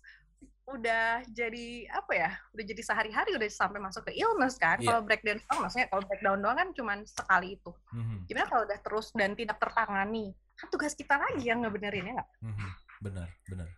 [0.67, 4.89] udah jadi apa ya udah jadi sehari-hari udah sampai masuk ke illness kan Iya.
[4.89, 8.27] kalau breakdance doang maksudnya kalau breakdown doang kan cuma sekali itu Mhm.
[8.27, 12.31] gimana kalau udah terus dan tidak tertangani kan tugas kita lagi yang ngebenerin ya nggak
[12.43, 12.69] Mhm.
[12.99, 13.69] Benar, benar.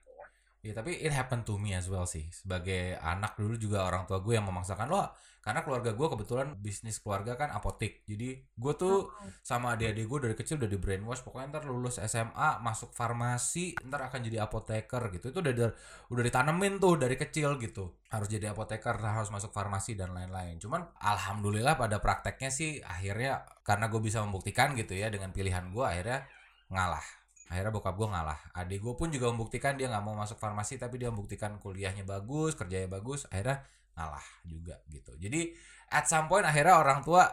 [0.59, 2.27] Ya tapi it happened to me as well sih.
[2.35, 5.07] Sebagai anak dulu juga orang tua gue yang memaksakan lo
[5.39, 8.03] karena keluarga gue kebetulan bisnis keluarga kan apotek.
[8.11, 9.07] Jadi gue tuh
[9.41, 14.11] sama adik-adik gue dari kecil udah di brainwash pokoknya ntar lulus SMA masuk farmasi ntar
[14.11, 15.31] akan jadi apoteker gitu.
[15.31, 15.75] Itu udah da-
[16.11, 17.95] udah ditanemin tuh dari kecil gitu.
[18.11, 20.59] Harus jadi apoteker, harus masuk farmasi dan lain-lain.
[20.59, 25.85] Cuman alhamdulillah pada prakteknya sih akhirnya karena gue bisa membuktikan gitu ya dengan pilihan gue
[25.87, 26.27] akhirnya
[26.69, 27.18] ngalah
[27.49, 28.39] akhirnya bokap gue ngalah.
[28.53, 32.55] Adik gue pun juga membuktikan dia nggak mau masuk farmasi tapi dia membuktikan kuliahnya bagus
[32.55, 33.65] kerjanya bagus akhirnya
[33.97, 35.17] ngalah juga gitu.
[35.17, 35.57] Jadi
[35.89, 37.25] at some point akhirnya orang tua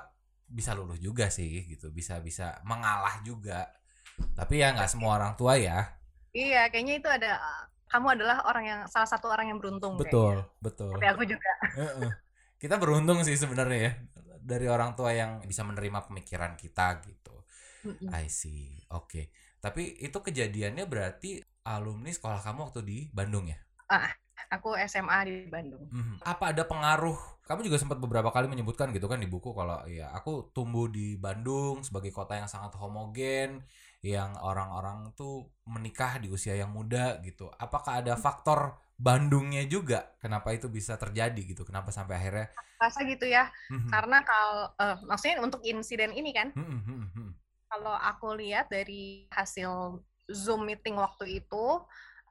[0.47, 1.91] bisa lulus juga sih gitu.
[1.91, 3.67] Bisa bisa mengalah juga.
[4.15, 5.83] Tapi ya nggak semua orang tua ya.
[6.35, 7.39] Iya, kayaknya itu ada
[7.91, 10.63] kamu adalah orang yang salah satu orang yang beruntung betul kayaknya.
[10.63, 11.51] betul Tapi aku juga.
[11.79, 12.11] Heeh.
[12.55, 13.91] kita beruntung sih sebenarnya ya
[14.39, 17.35] dari orang tua yang bisa menerima pemikiran kita gitu.
[18.09, 18.79] I see.
[18.89, 19.29] Oke
[19.65, 23.57] tapi itu kejadiannya berarti alumni sekolah kamu waktu di Bandung ya
[24.53, 25.89] Aku SMA di Bandung.
[25.89, 26.21] Mhm.
[26.21, 27.17] Apa ada pengaruh?
[27.45, 31.13] Kamu juga sempat beberapa kali menyebutkan gitu kan di buku kalau ya aku tumbuh di
[31.17, 33.61] Bandung sebagai kota yang sangat homogen,
[34.01, 37.49] yang orang-orang tuh menikah di usia yang muda gitu.
[37.57, 40.15] Apakah ada faktor Bandungnya juga?
[40.23, 41.67] Kenapa itu bisa terjadi gitu?
[41.67, 42.47] Kenapa sampai akhirnya?
[42.79, 43.49] Rasa gitu ya.
[43.69, 43.89] Mhm.
[43.91, 47.29] Karena kalau eh, maksudnya untuk insiden ini kan, mhm, mhm.
[47.75, 49.99] Kalau aku lihat dari hasil
[50.31, 51.65] Zoom meeting waktu itu,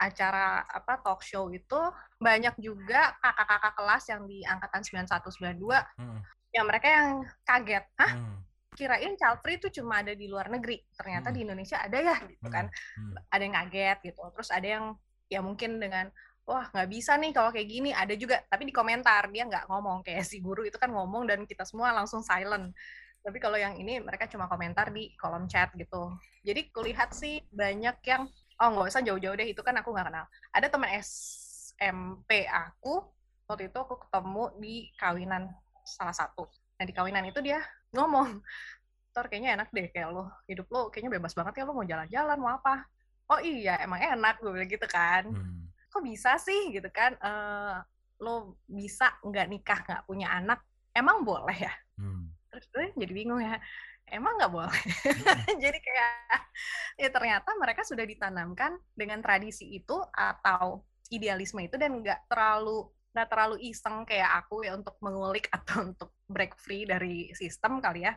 [0.01, 1.79] acara apa talk show itu
[2.17, 6.19] banyak juga kakak-kakak kelas yang di angkatan 91 92 Mhm,
[6.57, 7.09] yang mereka yang
[7.45, 7.85] kaget.
[8.01, 8.37] Hah, mhm,
[8.75, 10.81] kirain child free itu cuma ada di luar negeri.
[10.97, 11.37] Ternyata Hmm.
[11.37, 12.67] di Indonesia ada ya gitu kan.
[12.73, 13.15] mhm.
[13.31, 14.21] Ada yang kaget gitu.
[14.35, 14.85] Terus ada yang
[15.29, 16.09] ya mungkin dengan
[16.45, 20.05] wah nggak bisa nih kalau kayak gini ada juga tapi di komentar dia nggak ngomong
[20.05, 22.77] kayak si guru itu kan ngomong dan kita semua langsung silent
[23.25, 26.13] tapi kalau yang ini mereka cuma komentar di kolom chat gitu.
[26.45, 28.29] Jadi kulihat sih banyak yang
[28.61, 30.29] oh nggak usah jauh-jauh deh itu kan aku nggak kenal.
[30.53, 33.01] Ada teman SMP aku
[33.49, 35.49] waktu itu aku ketemu di kawinan
[35.89, 36.45] salah satu.
[36.77, 37.65] Nah di kawinan itu dia
[37.97, 38.45] ngomong
[39.15, 42.37] Tor kayaknya enak deh kayak lo hidup lo kayaknya bebas banget ya lo mau jalan-jalan
[42.37, 42.85] mau apa?
[43.33, 45.25] Oh iya emang enak gue bilang gitu kan.
[45.33, 45.65] Hmm.
[45.89, 46.75] kok bisa sih?
[46.77, 47.17] gitu kan.
[47.17, 47.77] Eh
[48.21, 50.61] lo bisa nggak nikah nggak punya anak?
[50.93, 51.73] Emang boleh ya?
[51.97, 52.34] Hmm.
[52.55, 53.59] Terus gue jadi bingung ya
[54.09, 54.83] emang nggak boleh
[55.63, 56.41] jadi kayak
[56.97, 63.29] ya ternyata mereka sudah ditanamkan dengan tradisi itu atau idealisme itu dan nggak terlalu nggak
[63.31, 68.15] terlalu iseng kayak aku ya untuk mengulik atau untuk break free dari sistem kali ya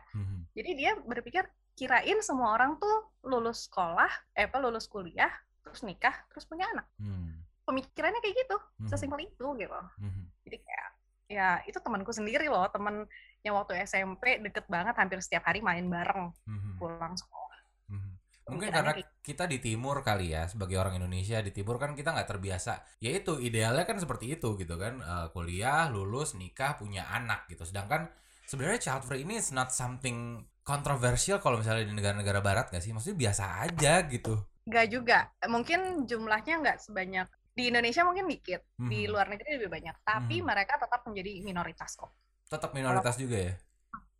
[0.54, 5.30] jadi dia berpikir kirain semua orang tuh lulus sekolah eh apa lulus kuliah
[5.62, 7.38] terus nikah terus punya anak Hmm.
[7.62, 8.88] pemikirannya kayak gitu Mhm.
[8.90, 10.22] sesimpel itu gitu Mhm.
[10.42, 10.87] jadi kayak
[11.28, 13.04] ya itu temanku sendiri loh temen
[13.44, 16.72] yang waktu SMP deket banget hampir setiap hari main bareng Mhm.
[16.80, 17.58] pulang sekolah
[17.88, 18.10] Mhm.
[18.48, 22.28] Mungkin karena kita di timur kali ya sebagai orang Indonesia di timur kan kita nggak
[22.32, 22.80] terbiasa.
[23.04, 27.64] Ya itu idealnya kan seperti itu gitu kan Eh, kuliah, lulus, nikah, punya anak gitu.
[27.68, 28.08] Sedangkan
[28.48, 32.92] sebenarnya child free ini is not something kontroversial kalau misalnya di negara-negara barat nggak sih?
[32.96, 34.34] Maksudnya biasa aja gitu.
[34.68, 35.18] Nggak juga
[35.48, 37.28] mungkin jumlahnya nggak sebanyak
[37.58, 39.10] di Indonesia mungkin dikit di Mhm.
[39.10, 40.46] luar negeri lebih banyak tapi Mhm.
[40.46, 42.14] mereka tetap menjadi minoritas kok
[42.46, 43.54] Tetap minoritas juga ya.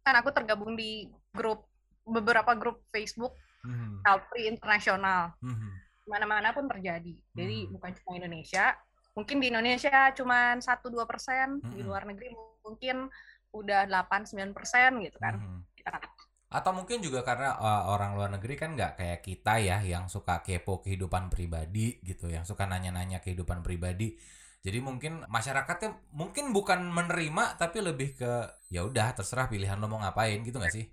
[0.02, 1.70] kan aku tergabung di grup
[2.02, 4.02] beberapa grup Facebook Mhm.
[4.26, 5.70] Free Internasional Mhm.
[6.08, 7.12] mana-mana pun terjadi.
[7.36, 7.72] Jadi Hmm.
[7.76, 8.72] bukan cuma Indonesia.
[9.12, 11.84] Mungkin di Indonesia cuma 1-2 persen, di Mm-mm.
[11.84, 12.32] luar negeri
[12.64, 13.12] mungkin
[13.52, 15.36] udah 8-9 persen gitu kan.
[15.36, 15.60] Mhm.
[15.76, 16.00] Kita kan
[16.48, 20.40] Atau mungkin juga karena uh, orang luar negeri kan nggak kayak kita ya yang suka
[20.40, 24.16] kepo kehidupan pribadi gitu, yang suka nanya-nanya kehidupan pribadi.
[24.64, 28.32] Jadi mungkin masyarakatnya mungkin bukan menerima tapi lebih ke
[28.72, 30.88] ya udah terserah pilihan lo mau ngapain gitu nggak sih?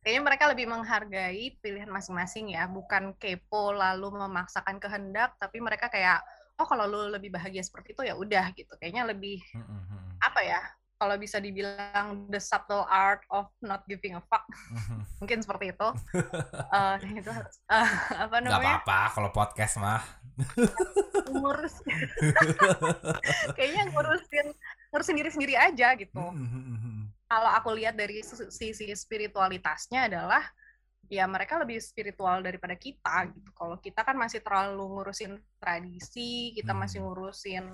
[0.00, 6.22] Kayaknya mereka lebih menghargai pilihan masing-masing ya, bukan kepo lalu memaksakan kehendak, tapi mereka kayak
[6.54, 8.72] oh kalau lu lebih bahagia seperti itu ya udah gitu.
[8.78, 9.42] Kayaknya lebih
[10.22, 10.60] apa ya?
[10.94, 14.46] Kalau bisa dibilang the subtle art of not giving a fuck,
[15.20, 15.88] mungkin seperti itu.
[16.74, 17.30] Eh, itu
[17.70, 18.82] eh, apa namanya?
[18.82, 20.02] apa-apa kalau podcast mah.
[21.30, 21.78] ngurus
[23.56, 24.46] kayaknya ngurusin
[24.90, 26.18] ngurusin diri sendiri aja gitu.
[26.18, 26.96] Mm-mm, mm-mm.
[27.26, 30.42] Kalau aku lihat dari sis- sisi spiritualitasnya adalah
[31.06, 33.50] ya mereka lebih spiritual daripada kita gitu.
[33.54, 37.06] Kalau kita kan masih terlalu ngurusin tradisi, kita masih Hmm.
[37.10, 37.64] ngurusin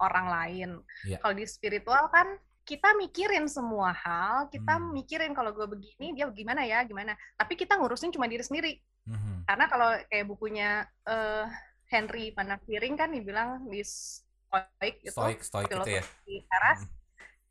[0.00, 0.70] orang lain.
[1.06, 1.22] Iya.
[1.22, 4.96] Kalau di spiritual kan kita mikirin semua hal, kita Hmm.
[4.96, 7.12] mikirin kalau gue begini dia gimana ya, gimana.
[7.36, 8.80] Tapi kita ngurusin cuma diri sendiri.
[9.04, 9.44] Mhm.
[9.44, 11.44] Karena kalau kayak bukunya eh,
[11.92, 16.00] Henry Panakiring kan dibilang di Stoic itu Stoik, stoik gitu ya.
[16.00, 16.92] filosofi Eras Mhm.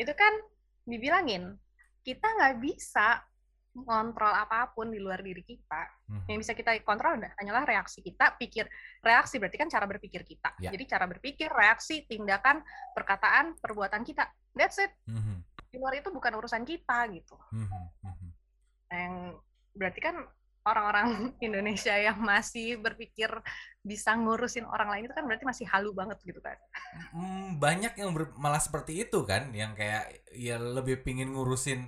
[0.01, 0.34] itu kan
[0.84, 1.43] dibilangin
[2.01, 3.22] kita nggak bisa
[3.74, 5.82] ngontrol apa pun di luar diri kita.
[6.09, 6.26] Mhm.
[6.30, 8.66] Yang bisa kita kontrol adalah- hanyalah reaksi kita, pikir
[9.01, 10.53] reaksi berarti kan cara berpikir kita.
[10.61, 10.70] Ya.
[10.74, 12.61] Jadi cara berpikir, reaksi, tindakan,
[12.93, 14.30] perkataan, perbuatan kita.
[14.58, 14.91] That's it.
[15.08, 15.43] Mhm.
[15.72, 17.36] Di luar itu bukan urusan kita gitu.
[17.51, 17.89] Mhm.
[18.04, 18.34] Mhm.
[18.91, 19.16] Nah, yang
[19.76, 20.16] berarti kan
[20.64, 21.08] orang-orang
[21.47, 23.30] Indonesia yang masih berpikir
[23.84, 26.56] bisa ngurusin orang lain itu kan berarti masih halu banget gitu kan.
[27.14, 30.04] Mm, banyak yang ber- malah seperti itu kan yang kayak
[30.47, 31.80] ya lebih pingin ngurusin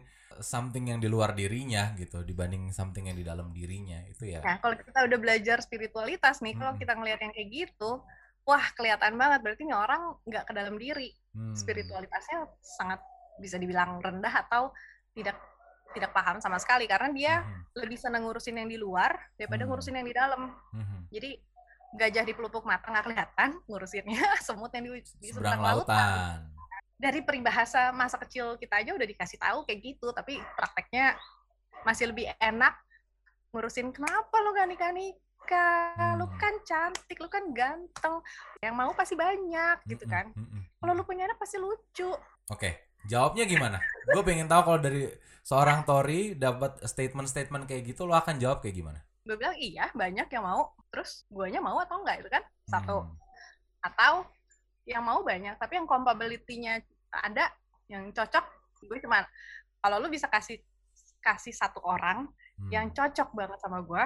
[0.54, 4.56] something yang di luar dirinya gitu dibanding something yang di dalam dirinya itu ya Nah,
[4.62, 6.78] kalau kita udah belajar spiritualitas nih, kalau Mm-mm.
[6.78, 7.92] kita ngelihat yang kayak gitu,
[8.46, 11.10] wah kelihatan banget berarti nih orang nggak ke dalam diri.
[11.34, 11.58] Hmm.
[11.58, 13.02] Spiritualitasnya sangat
[13.42, 14.72] bisa dibilang rendah atau
[15.12, 15.36] tidak
[15.92, 19.70] tidak paham sama sekali karena dia Mhm, lebih seneng ngurusin yang di luar daripada Hmm.
[19.74, 20.42] ngurusin yang di dalam.
[20.72, 21.00] mhm.
[21.12, 21.32] Jadi
[21.96, 26.44] gajah di pelupuk mata nggak kelihatan ngurusinnya, semut yang di, di seberang lautan
[26.96, 31.16] Dari peribahasa masa kecil kita aja udah dikasih tahu kayak gitu, tapi prakteknya
[31.84, 32.72] masih lebih enak
[33.52, 35.25] ngurusin kenapa lo gak nikah nikah,
[36.20, 36.40] lu Hmm.
[36.42, 38.16] kan cantik, lu kan ganteng,
[38.64, 40.32] yang mau pasti banyak gitu Mm-mm, kan.
[40.36, 40.98] mm-mm, Kalau mm.
[40.98, 42.10] lu punya anak pasti lucu.
[42.54, 42.70] Oke,
[43.12, 43.78] jawabnya gimana?
[44.12, 45.02] Gue pengen tahu kalau dari
[45.50, 49.00] seorang Tori dapat statement-statement kayak gitu, lo akan jawab kayak gimana?
[49.26, 50.62] Gue bilang iya banyak yang mau,
[50.94, 53.02] terus guanya mau atau enggak itu kan satu.
[53.02, 53.18] Hmm,
[53.84, 54.26] Atau
[54.90, 56.82] yang mau banyak, tapi yang compatibility-nya
[57.14, 57.50] ada,
[57.92, 58.46] yang cocok,
[58.86, 59.26] gue cuma
[59.82, 60.62] kalau lu bisa kasih
[61.22, 62.30] kasih satu orang
[62.60, 64.04] hmm, yang cocok banget sama gue,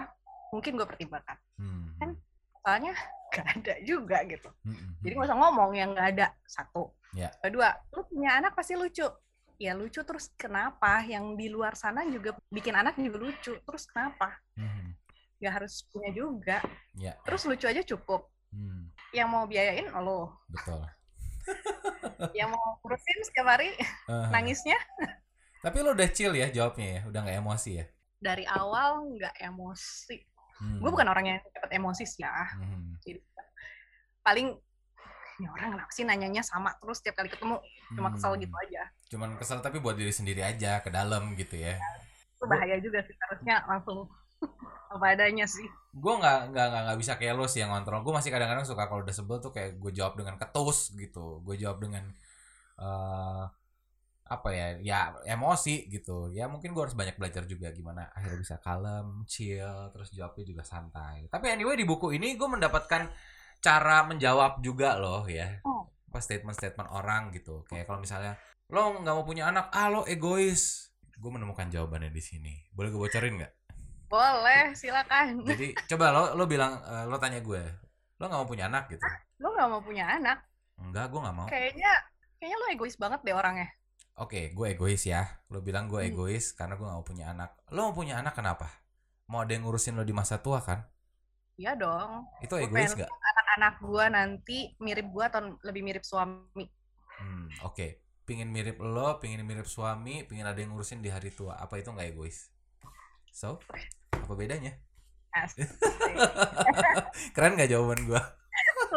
[0.54, 1.38] mungkin gue pertimbangkan.
[1.58, 2.10] hmm, kan
[2.60, 2.94] Soalnya
[3.34, 4.50] gak ada juga gitu.
[4.66, 5.18] hmm, hmm, Jadi hmm.
[5.22, 6.92] nggak usah ngomong yang nggak ada satu.
[7.14, 7.30] Ya.
[7.42, 9.06] Kedua, lu punya anak pasti lucu.
[9.60, 11.04] Ya lucu terus kenapa?
[11.04, 13.54] Yang di luar sana juga bikin anak juga lucu.
[13.60, 14.34] Terus kenapa?
[14.56, 14.94] Hmm,
[15.40, 16.58] Nggak harus punya juga.
[16.96, 18.28] Ya, Terus lucu aja cukup.
[18.52, 20.36] hmm, Yang mau biayain lo.
[20.52, 20.82] betul.
[22.38, 23.74] Yang mau urusin setiap hari
[24.10, 24.78] Uh, nangisnya
[25.62, 27.86] Tapi lo udah chill ya jawabnya ya, udah nggak emosi ya?
[28.20, 30.18] dari awal nggak emosi.
[30.60, 32.32] Hmm, Gue bukan orang yang cepet emosi sih ya.
[32.56, 33.20] hmm, Jadi
[34.22, 34.48] paling
[35.40, 37.56] ini orang kenapa sih nanyanya sama terus setiap kali ketemu
[37.96, 38.42] cuma kesel hmm.
[38.44, 38.84] gitu aja.
[39.10, 41.80] Cuman kesel tapi buat diri sendiri aja ke dalam gitu ya.
[42.36, 44.08] Itu bahaya juga sih harusnya langsung
[44.94, 45.68] apa adanya sih.
[45.90, 48.86] gue nggak nggak nggak nggak bisa kayak lo sih yang ngontrol gue masih kadang-kadang suka
[48.86, 52.14] kalau udah sebel tuh kayak gue jawab dengan ketus gitu gue jawab dengan
[52.80, 53.44] eh
[54.30, 58.56] apa ya ya emosi gitu ya mungkin gue harus banyak belajar juga gimana akhirnya bisa
[58.62, 63.10] kalem chill terus jawabnya juga santai tapi anyway di buku ini gue mendapatkan
[63.60, 65.90] cara menjawab juga loh ya Oh.
[66.10, 68.38] apa statement-statement orang gitu kayak kalau misalnya
[68.70, 73.02] lo nggak mau punya anak ah lo egois gue menemukan jawabannya di sini boleh gue
[73.02, 73.54] bocorin nggak
[74.10, 75.46] Boleh, silakan.
[75.46, 77.62] jadi coba lo lo bilang eh, lo tanya gue,
[78.18, 79.06] lo nggak mau punya anak gitu?
[79.38, 80.50] Lo nggak mau punya anak?
[80.82, 81.46] Enggak, gue nggak mau.
[81.46, 81.92] Kayaknya
[82.42, 83.70] kayaknya lo egois banget deh orangnya.
[84.24, 85.22] Oke, gue egois ya.
[85.52, 86.10] Lo bilang gue Hmm.
[86.10, 87.50] egois karena gue nggak mau punya anak.
[87.76, 88.68] Lo mau punya anak kenapa?
[89.32, 90.80] Mau ada yang ngurusin lo di masa tua kan?
[91.62, 92.12] Iya dong.
[92.44, 93.08] Itu Gue egois gak?
[93.30, 96.64] Anak-anak gua nanti mirip gua atau lebih mirip suami.
[97.20, 97.88] Hmm, oke.
[98.28, 101.54] Pingin mirip lo, pingin mirip suami, pingin ada yang ngurusin di hari tua.
[101.64, 102.38] Apa itu nggak egois?
[103.40, 103.50] So,
[104.24, 104.74] apa bedanya?
[107.36, 108.22] Keren gak jawaban gue?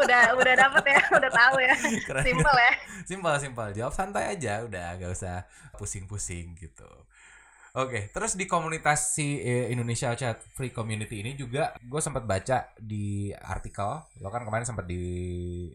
[0.00, 1.74] Udah udah dapet ya, udah tahu ya.
[2.08, 2.24] Keren.
[2.24, 2.72] Simpel ya.
[3.06, 5.44] simpel simpel jawab santai aja udah gak usah
[5.76, 6.88] pusing-pusing gitu
[7.74, 12.70] oke terus di komunitas si eh, Indonesia Chat Free Community ini juga gue sempat baca
[12.78, 13.90] di artikel
[14.22, 15.02] lo kan kemarin sempat di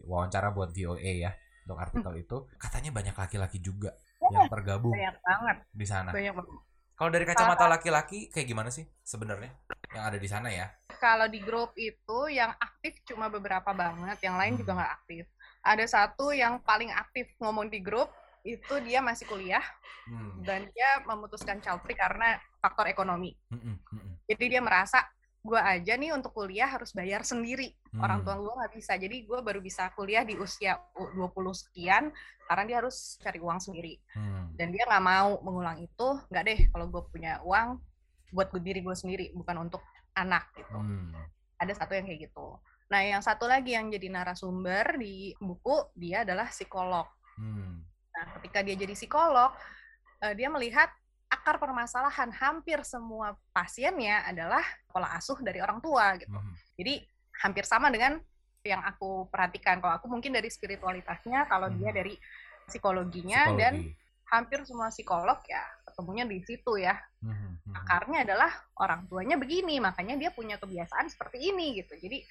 [0.06, 1.32] wawancara buat VOA ya
[1.68, 3.92] untuk artikel itu katanya banyak laki-laki juga
[4.28, 6.67] yang tergabung Banyak banget, di sana banyak banget.
[6.98, 9.54] Kalau dari kacamata laki-laki kayak gimana sih sebenarnya
[9.94, 10.66] yang ada di sana ya
[10.98, 14.78] Kalau di grup itu yang aktif cuma beberapa banget, yang lain juga Hmm.
[14.82, 15.24] nggak aktif.
[15.62, 18.10] Ada satu yang paling aktif ngomong di grup,
[18.42, 19.62] itu dia masih kuliah
[20.10, 20.42] hmm.
[20.42, 23.34] dan dia memutuskan child free karena faktor ekonomi.
[23.50, 24.14] Mm, mm, mm, mm.
[24.26, 25.06] Jadi dia merasa
[25.48, 27.72] gue aja nih untuk kuliah harus bayar sendiri.
[27.96, 28.26] Orang Hmm.
[28.28, 28.92] tua gue nggak bisa.
[28.94, 32.12] Jadi gue baru bisa kuliah di usia u- 20 sekian
[32.44, 33.96] karena dia harus cari uang sendiri.
[34.12, 34.52] Hmm.
[34.52, 36.08] Dan dia nggak mau mengulang itu.
[36.28, 37.80] Nggak deh kalau gue punya uang
[38.28, 39.80] buat diri gue sendiri, bukan untuk
[40.12, 40.76] anak gitu.
[40.76, 41.16] Hmm.
[41.56, 42.60] Ada satu yang kayak gitu.
[42.88, 47.08] Nah yang satu lagi yang jadi narasumber di buku, dia adalah psikolog.
[47.40, 47.80] Hmm.
[48.08, 49.54] Nah, ketika dia jadi psikolog,
[50.20, 50.90] eh, dia melihat
[51.28, 56.32] akar permasalahan hampir semua pasiennya adalah pola asuh dari orang tua gitu.
[56.32, 56.54] Hmm.
[56.74, 57.04] Jadi
[57.44, 58.16] hampir sama dengan
[58.64, 59.78] yang aku perhatikan.
[59.78, 61.98] Kalau aku mungkin dari spiritualitasnya, kalau dia Hmm.
[62.00, 62.14] dari
[62.68, 63.96] psikologinya dan Psikologi.
[64.28, 66.96] hampir semua psikolog ya ketemunya di situ ya.
[67.24, 67.74] Hmm, hmm, hmm.
[67.80, 71.96] Akarnya adalah orang tuanya begini, makanya dia punya kebiasaan seperti ini gitu.
[71.96, 72.24] Jadi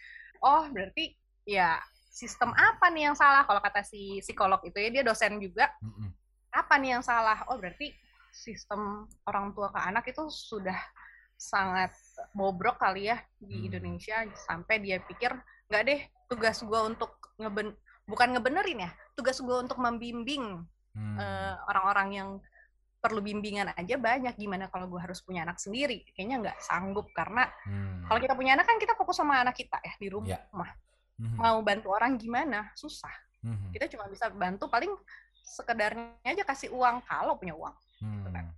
[0.45, 1.09] oh berarti
[1.45, 1.81] ya
[2.11, 5.93] sistem apa nih yang salah kalau kata si psikolog itu ya dia dosen juga Hmm,
[6.05, 6.11] hmm.
[6.53, 7.45] apa nih yang salah?
[7.49, 7.93] Oh, berarti
[8.37, 8.81] sistem
[9.25, 10.77] orang tua ke anak itu sudah
[11.33, 11.93] sangat
[12.33, 13.67] bobrok kali ya di Hmm.
[13.69, 15.33] Indonesia sampai dia pikir
[15.69, 17.73] nggak deh tugas gue untuk ngeben
[18.05, 20.61] bukan ngebenerin ya tugas gue untuk membimbing
[20.93, 21.17] Hmm.
[21.17, 22.29] eh, orang-orang yang
[22.97, 27.45] perlu bimbingan aja banyak gimana kalau gue harus punya anak sendiri kayaknya nggak sanggup karena
[27.65, 28.01] Hmm.
[28.09, 30.41] kalau kita punya anak kan kita fokus sama anak kita ya di rumah Ya.
[31.17, 31.37] Hmm.
[31.37, 33.13] mau bantu orang gimana susah
[33.45, 33.69] Hmm.
[33.69, 34.89] kita cuma bisa bantu paling
[35.47, 38.53] sekedarnya aja kasih uang kalau punya uang Hmm.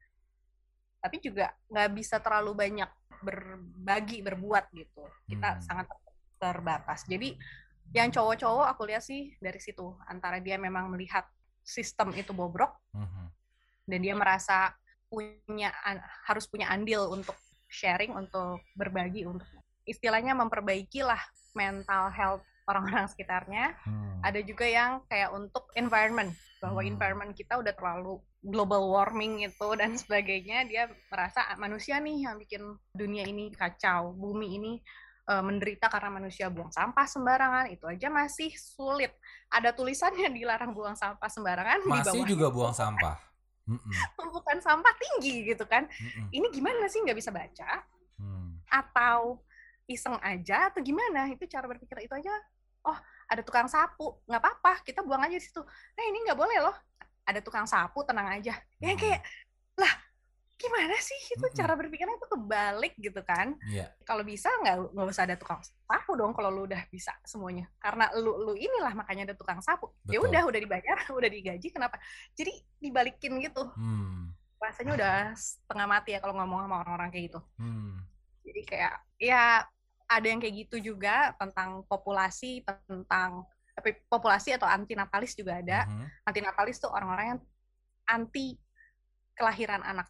[1.00, 2.92] tapi juga nggak bisa terlalu banyak
[3.24, 5.64] berbagi berbuat gitu kita Hmm.
[5.64, 5.88] sangat
[6.36, 7.40] terbatas jadi
[7.96, 11.24] yang cowok-cowok aku lihat sih dari situ antara dia memang melihat
[11.64, 13.26] sistem itu bobrok Mhm.
[13.88, 14.76] dan dia merasa
[15.08, 15.72] punya
[16.28, 17.34] harus punya andil untuk
[17.72, 19.48] sharing untuk berbagi untuk
[19.88, 21.22] istilahnya memperbaiki lah
[21.56, 24.20] mental health orang-orang sekitarnya Hmm.
[24.20, 26.30] ada juga yang kayak untuk environment
[26.60, 26.92] bahwa Hmm.
[26.92, 32.36] environment kita udah terlalu global warming itu dan sebagainya dia merasa "Ah, manusia nih yang
[32.36, 34.74] bikin dunia ini kacau bumi ini
[35.30, 37.70] eh, menderita karena manusia buang sampah sembarangan.
[37.70, 39.14] Itu aja masih sulit.
[39.54, 43.14] Ada tulisannya dilarang buang sampah sembarangan di Masih bawah juga buang sampah.
[44.18, 45.86] Tumpukan sampah tinggi gitu kan.
[45.86, 47.00] Mm-mm, ini gimana sih?
[47.06, 47.86] Nggak bisa baca?
[48.20, 48.60] Mm.
[48.68, 49.40] atau
[49.88, 51.32] iseng aja atau gimana?
[51.32, 52.34] Itu cara berpikir itu aja.
[52.84, 52.98] Oh
[53.30, 56.76] ada tukang sapu nggak apa-apa kita buang aja di situ nah ini nggak boleh loh
[57.24, 58.98] ada tukang sapu tenang aja ya Hmm.
[58.98, 59.22] kayak
[59.78, 59.94] lah
[60.60, 61.56] gimana sih itu Mm-mm.
[61.56, 63.96] cara berpikirnya itu kebalik gitu kan Iya.
[64.04, 68.12] kalau bisa nggak nggak usah ada tukang sapu dong kalau lu udah bisa semuanya karena
[68.20, 71.96] lu lu inilah makanya ada tukang sapu ya udah udah dibayar udah digaji kenapa
[72.36, 74.36] jadi dibalikin gitu Hmm.
[74.60, 78.04] rasanya udah setengah mati ya kalau ngomong sama orang-orang kayak gitu Hmm.
[78.44, 79.44] jadi kayak ya
[80.10, 86.06] ada yang kayak gitu juga tentang populasi tentang tapi populasi atau antinatalis juga ada Mhm.
[86.26, 87.40] antinatalis tuh orang-orang yang
[88.06, 88.58] anti
[89.32, 90.10] kelahiran anak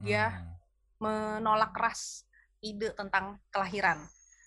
[0.00, 0.54] dia Hmm.
[0.96, 2.24] menolak keras
[2.60, 4.00] ide tentang kelahiran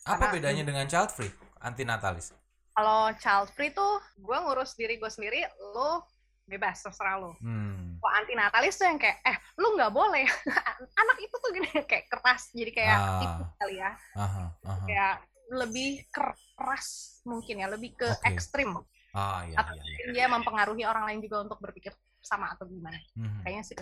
[0.04, 1.30] Apa karena- bedanya dengan child free,
[1.60, 2.34] antinatalis?
[2.74, 5.46] kalau child free tuh gue ngurus diri gue sendiri
[5.76, 6.08] lo
[6.46, 7.98] bebas terserah lo Hmm.
[8.04, 10.28] kalau antinatalis tuh yang kayak eh lu nggak boleh
[11.02, 13.20] anak itu tuh gini kayak keras jadi kayak Ah.
[13.24, 14.86] tipu kali ya Aha, aha.
[14.88, 15.16] kayak
[15.56, 18.28] lebih keras mungkin ya lebih ke Oke.
[18.28, 18.76] ekstrim
[19.14, 20.12] Ah, iya, atau iya, iya.
[20.12, 23.42] dia mempengaruhi orang lain juga untuk berpikir sama atau gimana Mhm.
[23.44, 23.78] kayaknya sih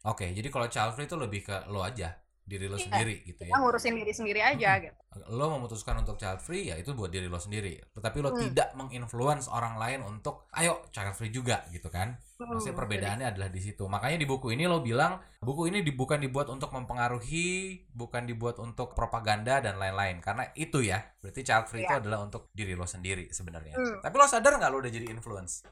[0.00, 2.16] Oke, jadi kalau child free itu lebih ke lo aja,
[2.50, 2.84] diri lo Iya.
[2.84, 3.54] sendiri gitu ya.
[3.54, 7.34] ngurusin diri sendiri aja gitu Lo memutuskan untuk child free ya itu buat diri lo
[7.36, 7.82] sendiri.
[7.90, 8.46] Tetapi lo Hmm.
[8.46, 12.14] tidak menginfluence orang lain untuk ayo child free juga gitu kan.
[12.36, 13.84] Maksudnya Hmm, perbedaannya adalah di situ.
[13.84, 17.50] Makanya di buku ini lo bilang buku ini di- bukan dibuat untuk mempengaruhi,
[17.90, 20.18] bukan dibuat untuk propaganda dan lain-lain.
[20.20, 21.98] Karena itu ya, berarti child free itu Iya.
[21.98, 23.74] adalah untuk diri lo sendiri sebenarnya.
[23.74, 23.98] Hmm.
[24.00, 25.66] Tapi lo sadar nggak lo udah jadi influence?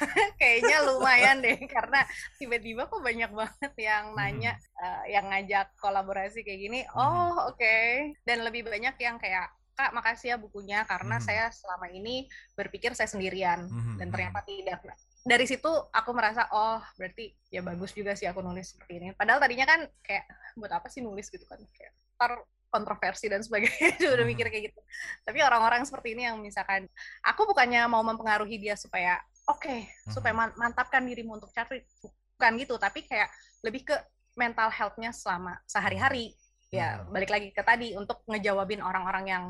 [0.40, 2.00] kayaknya lumayan deh karena
[2.36, 6.80] tiba-tiba kok banyak banget yang nanya eh, yang ngajak kolaborasi kayak gini.
[6.84, 6.96] Mhm.
[6.96, 7.76] oh oke.
[8.24, 11.24] Dan lebih banyak yang kayak kak makasih ya bukunya karena Mhm.
[11.24, 13.64] saya selama ini berpikir saya sendirian.
[13.64, 14.12] Mhm, dan mhm.
[14.12, 14.80] ternyata tidak.
[15.20, 19.06] Dari situ aku merasa oh berarti ya bagus juga sih aku nulis seperti ini.
[19.12, 20.24] Padahal tadinya kan kayak
[20.56, 21.28] buat apa sih nulis?
[21.28, 21.60] Gitu kan.
[21.76, 22.32] Kayak ntar
[22.70, 23.96] kontroversi dan sebagainya.
[24.16, 24.30] Udah Mhm.
[24.36, 24.80] mikir kayak gitu.
[25.24, 26.84] Tapi orang-orang seperti ini yang misalkan
[27.20, 29.16] aku bukannya mau mempengaruhi dia supaya
[29.50, 29.76] oke
[30.06, 33.28] supaya man- mantapkan dirimu untuk cari bukan gitu tapi kayak
[33.60, 33.96] lebih ke
[34.32, 36.32] mental health-nya selama sehari-hari
[36.70, 37.10] ya Mhm.
[37.10, 39.44] balik lagi ke tadi untuk ngejawabin orang-orang yang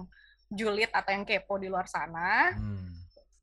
[0.51, 2.91] julid atau yang kepo di luar sana Hmm.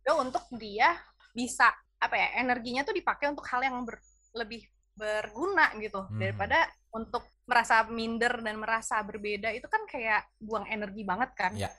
[0.01, 0.97] itu untuk dia
[1.31, 4.01] bisa apa ya energinya tuh dipakai untuk hal yang ber-
[4.33, 6.19] lebih berguna gitu Mhm.
[6.19, 11.69] daripada untuk merasa minder dan merasa berbeda itu kan kayak buang energi banget kan Iya.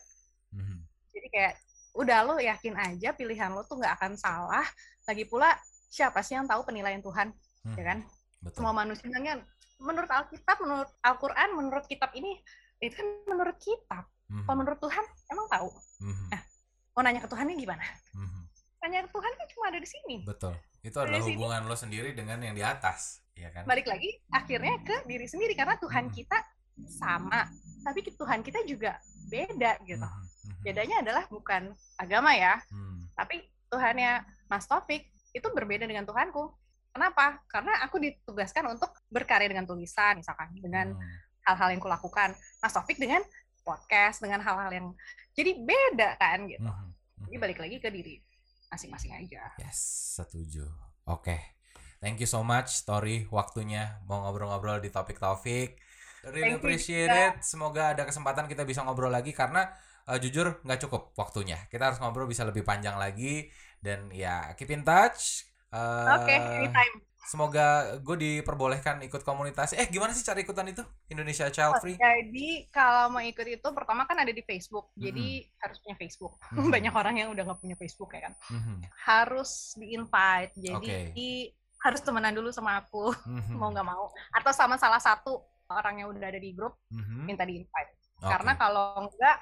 [0.54, 0.78] Mhm.
[1.12, 1.54] jadi kayak
[1.98, 4.62] udah lo yakin aja pilihan lo tuh nggak akan salah
[5.04, 5.50] lagi pula
[5.88, 7.34] siapa sih yang tahu penilaian Tuhan
[7.66, 7.74] Mhm.
[7.74, 7.98] ya kan
[8.38, 8.62] Betul.
[8.62, 9.38] semua manusia kan
[9.78, 12.38] menurut Alkitab menurut Al-Quran menurut kitab ini
[12.78, 14.46] itu kan menurut kitab Mhm.
[14.46, 15.68] kalau menurut Tuhan emang tahu
[16.00, 16.26] Mhm.
[16.94, 17.82] mau nanya ke Tuhannya gimana
[18.14, 18.40] Mhm.
[18.78, 20.54] nanya ke Tuhan kan cuma ada di sini Betul.
[20.78, 23.66] Itu adalah sini- hubungan lo sendiri dengan yang di atas, ya kan?
[23.66, 26.14] balik lagi akhirnya ke diri sendiri karena Tuhan Hmm.
[26.14, 26.38] kita
[26.86, 27.50] sama
[27.82, 28.94] tapi Tuhan kita juga
[29.26, 30.22] beda gitu Mhm.
[30.48, 30.62] Mhm.
[30.62, 33.04] bedanya adalah bukan agama ya Hmm.
[33.12, 36.48] tapi Tuhannya Mas Taufik itu berbeda dengan Tuhanku
[36.88, 41.04] kenapa karena aku ditugaskan untuk berkarya dengan tulisan misalkan dengan Hmm.
[41.44, 43.20] hal-hal yang kulakukan Mas Taufik dengan
[43.60, 44.86] podcast dengan hal-hal yang
[45.32, 46.88] jadi beda kan gitu Mhm.
[47.18, 47.26] Mhm.
[47.28, 48.16] jadi balik lagi ke diri
[48.68, 49.76] masing-masing aja Yes,
[50.14, 50.64] setuju.
[51.04, 51.36] Oke.
[51.98, 55.80] Thank you so much Story waktunya mau ngobrol-ngobrol di topik Taufik.
[56.20, 57.40] Really Thank you appreciate it.
[57.40, 59.66] Semoga ada kesempatan kita bisa ngobrol lagi karena
[60.08, 61.58] eh, jujur nggak cukup waktunya.
[61.68, 65.44] Kita harus ngobrol bisa lebih panjang lagi dan ya keep in touch.
[65.68, 66.96] Eh, oke anytime
[67.28, 69.76] Semoga gue diperbolehkan ikut komunitas.
[69.76, 70.80] Eh gimana sih cara ikutan itu?
[71.12, 72.00] Indonesia Child Oh, Free?
[72.00, 76.72] jadi kalau mau ikut itu pertama kan ada di Facebook jadi harus punya Facebook Mhm.
[76.72, 78.80] banyak orang yang udah nggak punya Facebook ya kan Mhm.
[79.04, 81.52] harus di invite jadi
[81.84, 83.52] harus temenan dulu sama aku Mhm.
[83.60, 87.28] mau nggak mau atau sama salah satu orang yang udah ada di grup Mhm.
[87.28, 87.92] minta di invite
[88.24, 88.32] Oke.
[88.32, 89.36] karena kalau enggak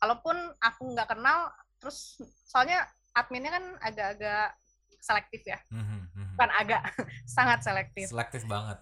[0.00, 2.82] kalaupun aku nggak kenal terus soalnya
[3.12, 4.56] adminnya kan agak-agak
[4.98, 6.08] selektif ya Mhm.
[6.10, 6.34] Mhm.
[6.34, 6.82] bukan agak
[7.36, 8.80] sangat selektif selektif banget.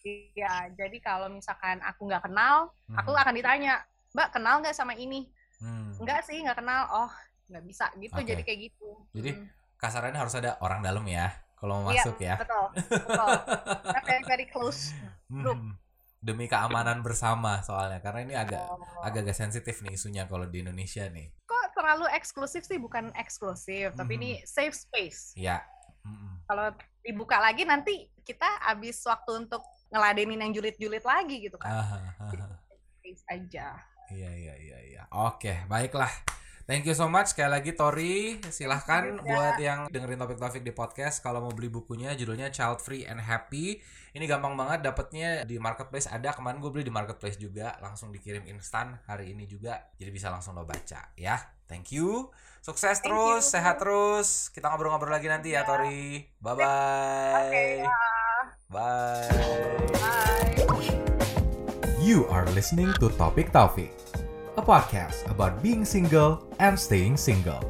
[0.00, 3.20] Iya, jadi kalau misalkan aku nggak kenal, aku Mhm.
[3.20, 3.74] akan ditanya,
[4.14, 5.26] Mbak kenal nggak sama ini?
[5.58, 5.90] Hmm.
[6.00, 6.86] Enggak sih, nggak kenal.
[6.94, 7.10] Oh,
[7.50, 8.14] nggak bisa gitu.
[8.14, 8.24] Oke.
[8.24, 8.88] Jadi kayak gitu.
[9.12, 9.46] Jadi, Mm,
[9.76, 12.34] Kasarannya harus ada orang dalam ya kalau mau Iya, masuk ya.
[12.40, 13.30] betul, betul.
[14.06, 14.94] Very very close.
[15.28, 15.58] group.
[15.60, 15.74] Hmm.
[16.18, 19.06] Demi keamanan bersama soalnya karena ini agak Oh.
[19.06, 21.30] agak-agak sensitif nih isunya kalau di Indonesia nih.
[21.46, 22.74] Kok terlalu eksklusif sih?
[22.76, 24.18] Bukan eksklusif, tapi Mhm.
[24.18, 25.38] ini safe space.
[25.38, 25.62] Ya.
[26.02, 26.42] Mm-mm.
[26.44, 31.70] Kalau dibuka lagi nanti kita habis waktu untuk ngeladenin yang julid-julid lagi gitu kan.
[31.70, 32.58] Aha, aha.
[32.98, 33.78] Space aja.
[34.10, 35.02] Iya iya iya iya.
[35.14, 36.10] Oke, baiklah.
[36.68, 38.36] Thank you so much sekali lagi Tori.
[38.44, 39.24] Silahkan Iya.
[39.24, 43.80] buat yang dengerin topik-topik di podcast kalau mau beli bukunya judulnya Child Free and Happy.
[44.12, 46.28] Ini gampang banget dapetnya di marketplace ada.
[46.28, 49.80] Kemarin gue beli di marketplace juga, langsung dikirim instan hari ini juga.
[49.96, 51.40] Jadi bisa langsung lo baca ya.
[51.64, 52.28] Thank you.
[52.60, 53.52] Sukses Thank terus, you.
[53.56, 54.52] sehat terus.
[54.52, 55.68] Kita ngobrol-ngobrol lagi nanti ya Ya.
[55.72, 56.20] Tori.
[56.36, 57.48] Bye bye.
[57.48, 57.92] Oke, ya.
[58.68, 59.88] Bye.
[59.96, 60.92] Bye.
[61.98, 63.88] You are listening to Topik Taufik,
[64.58, 67.62] a podcast about being single and staying single.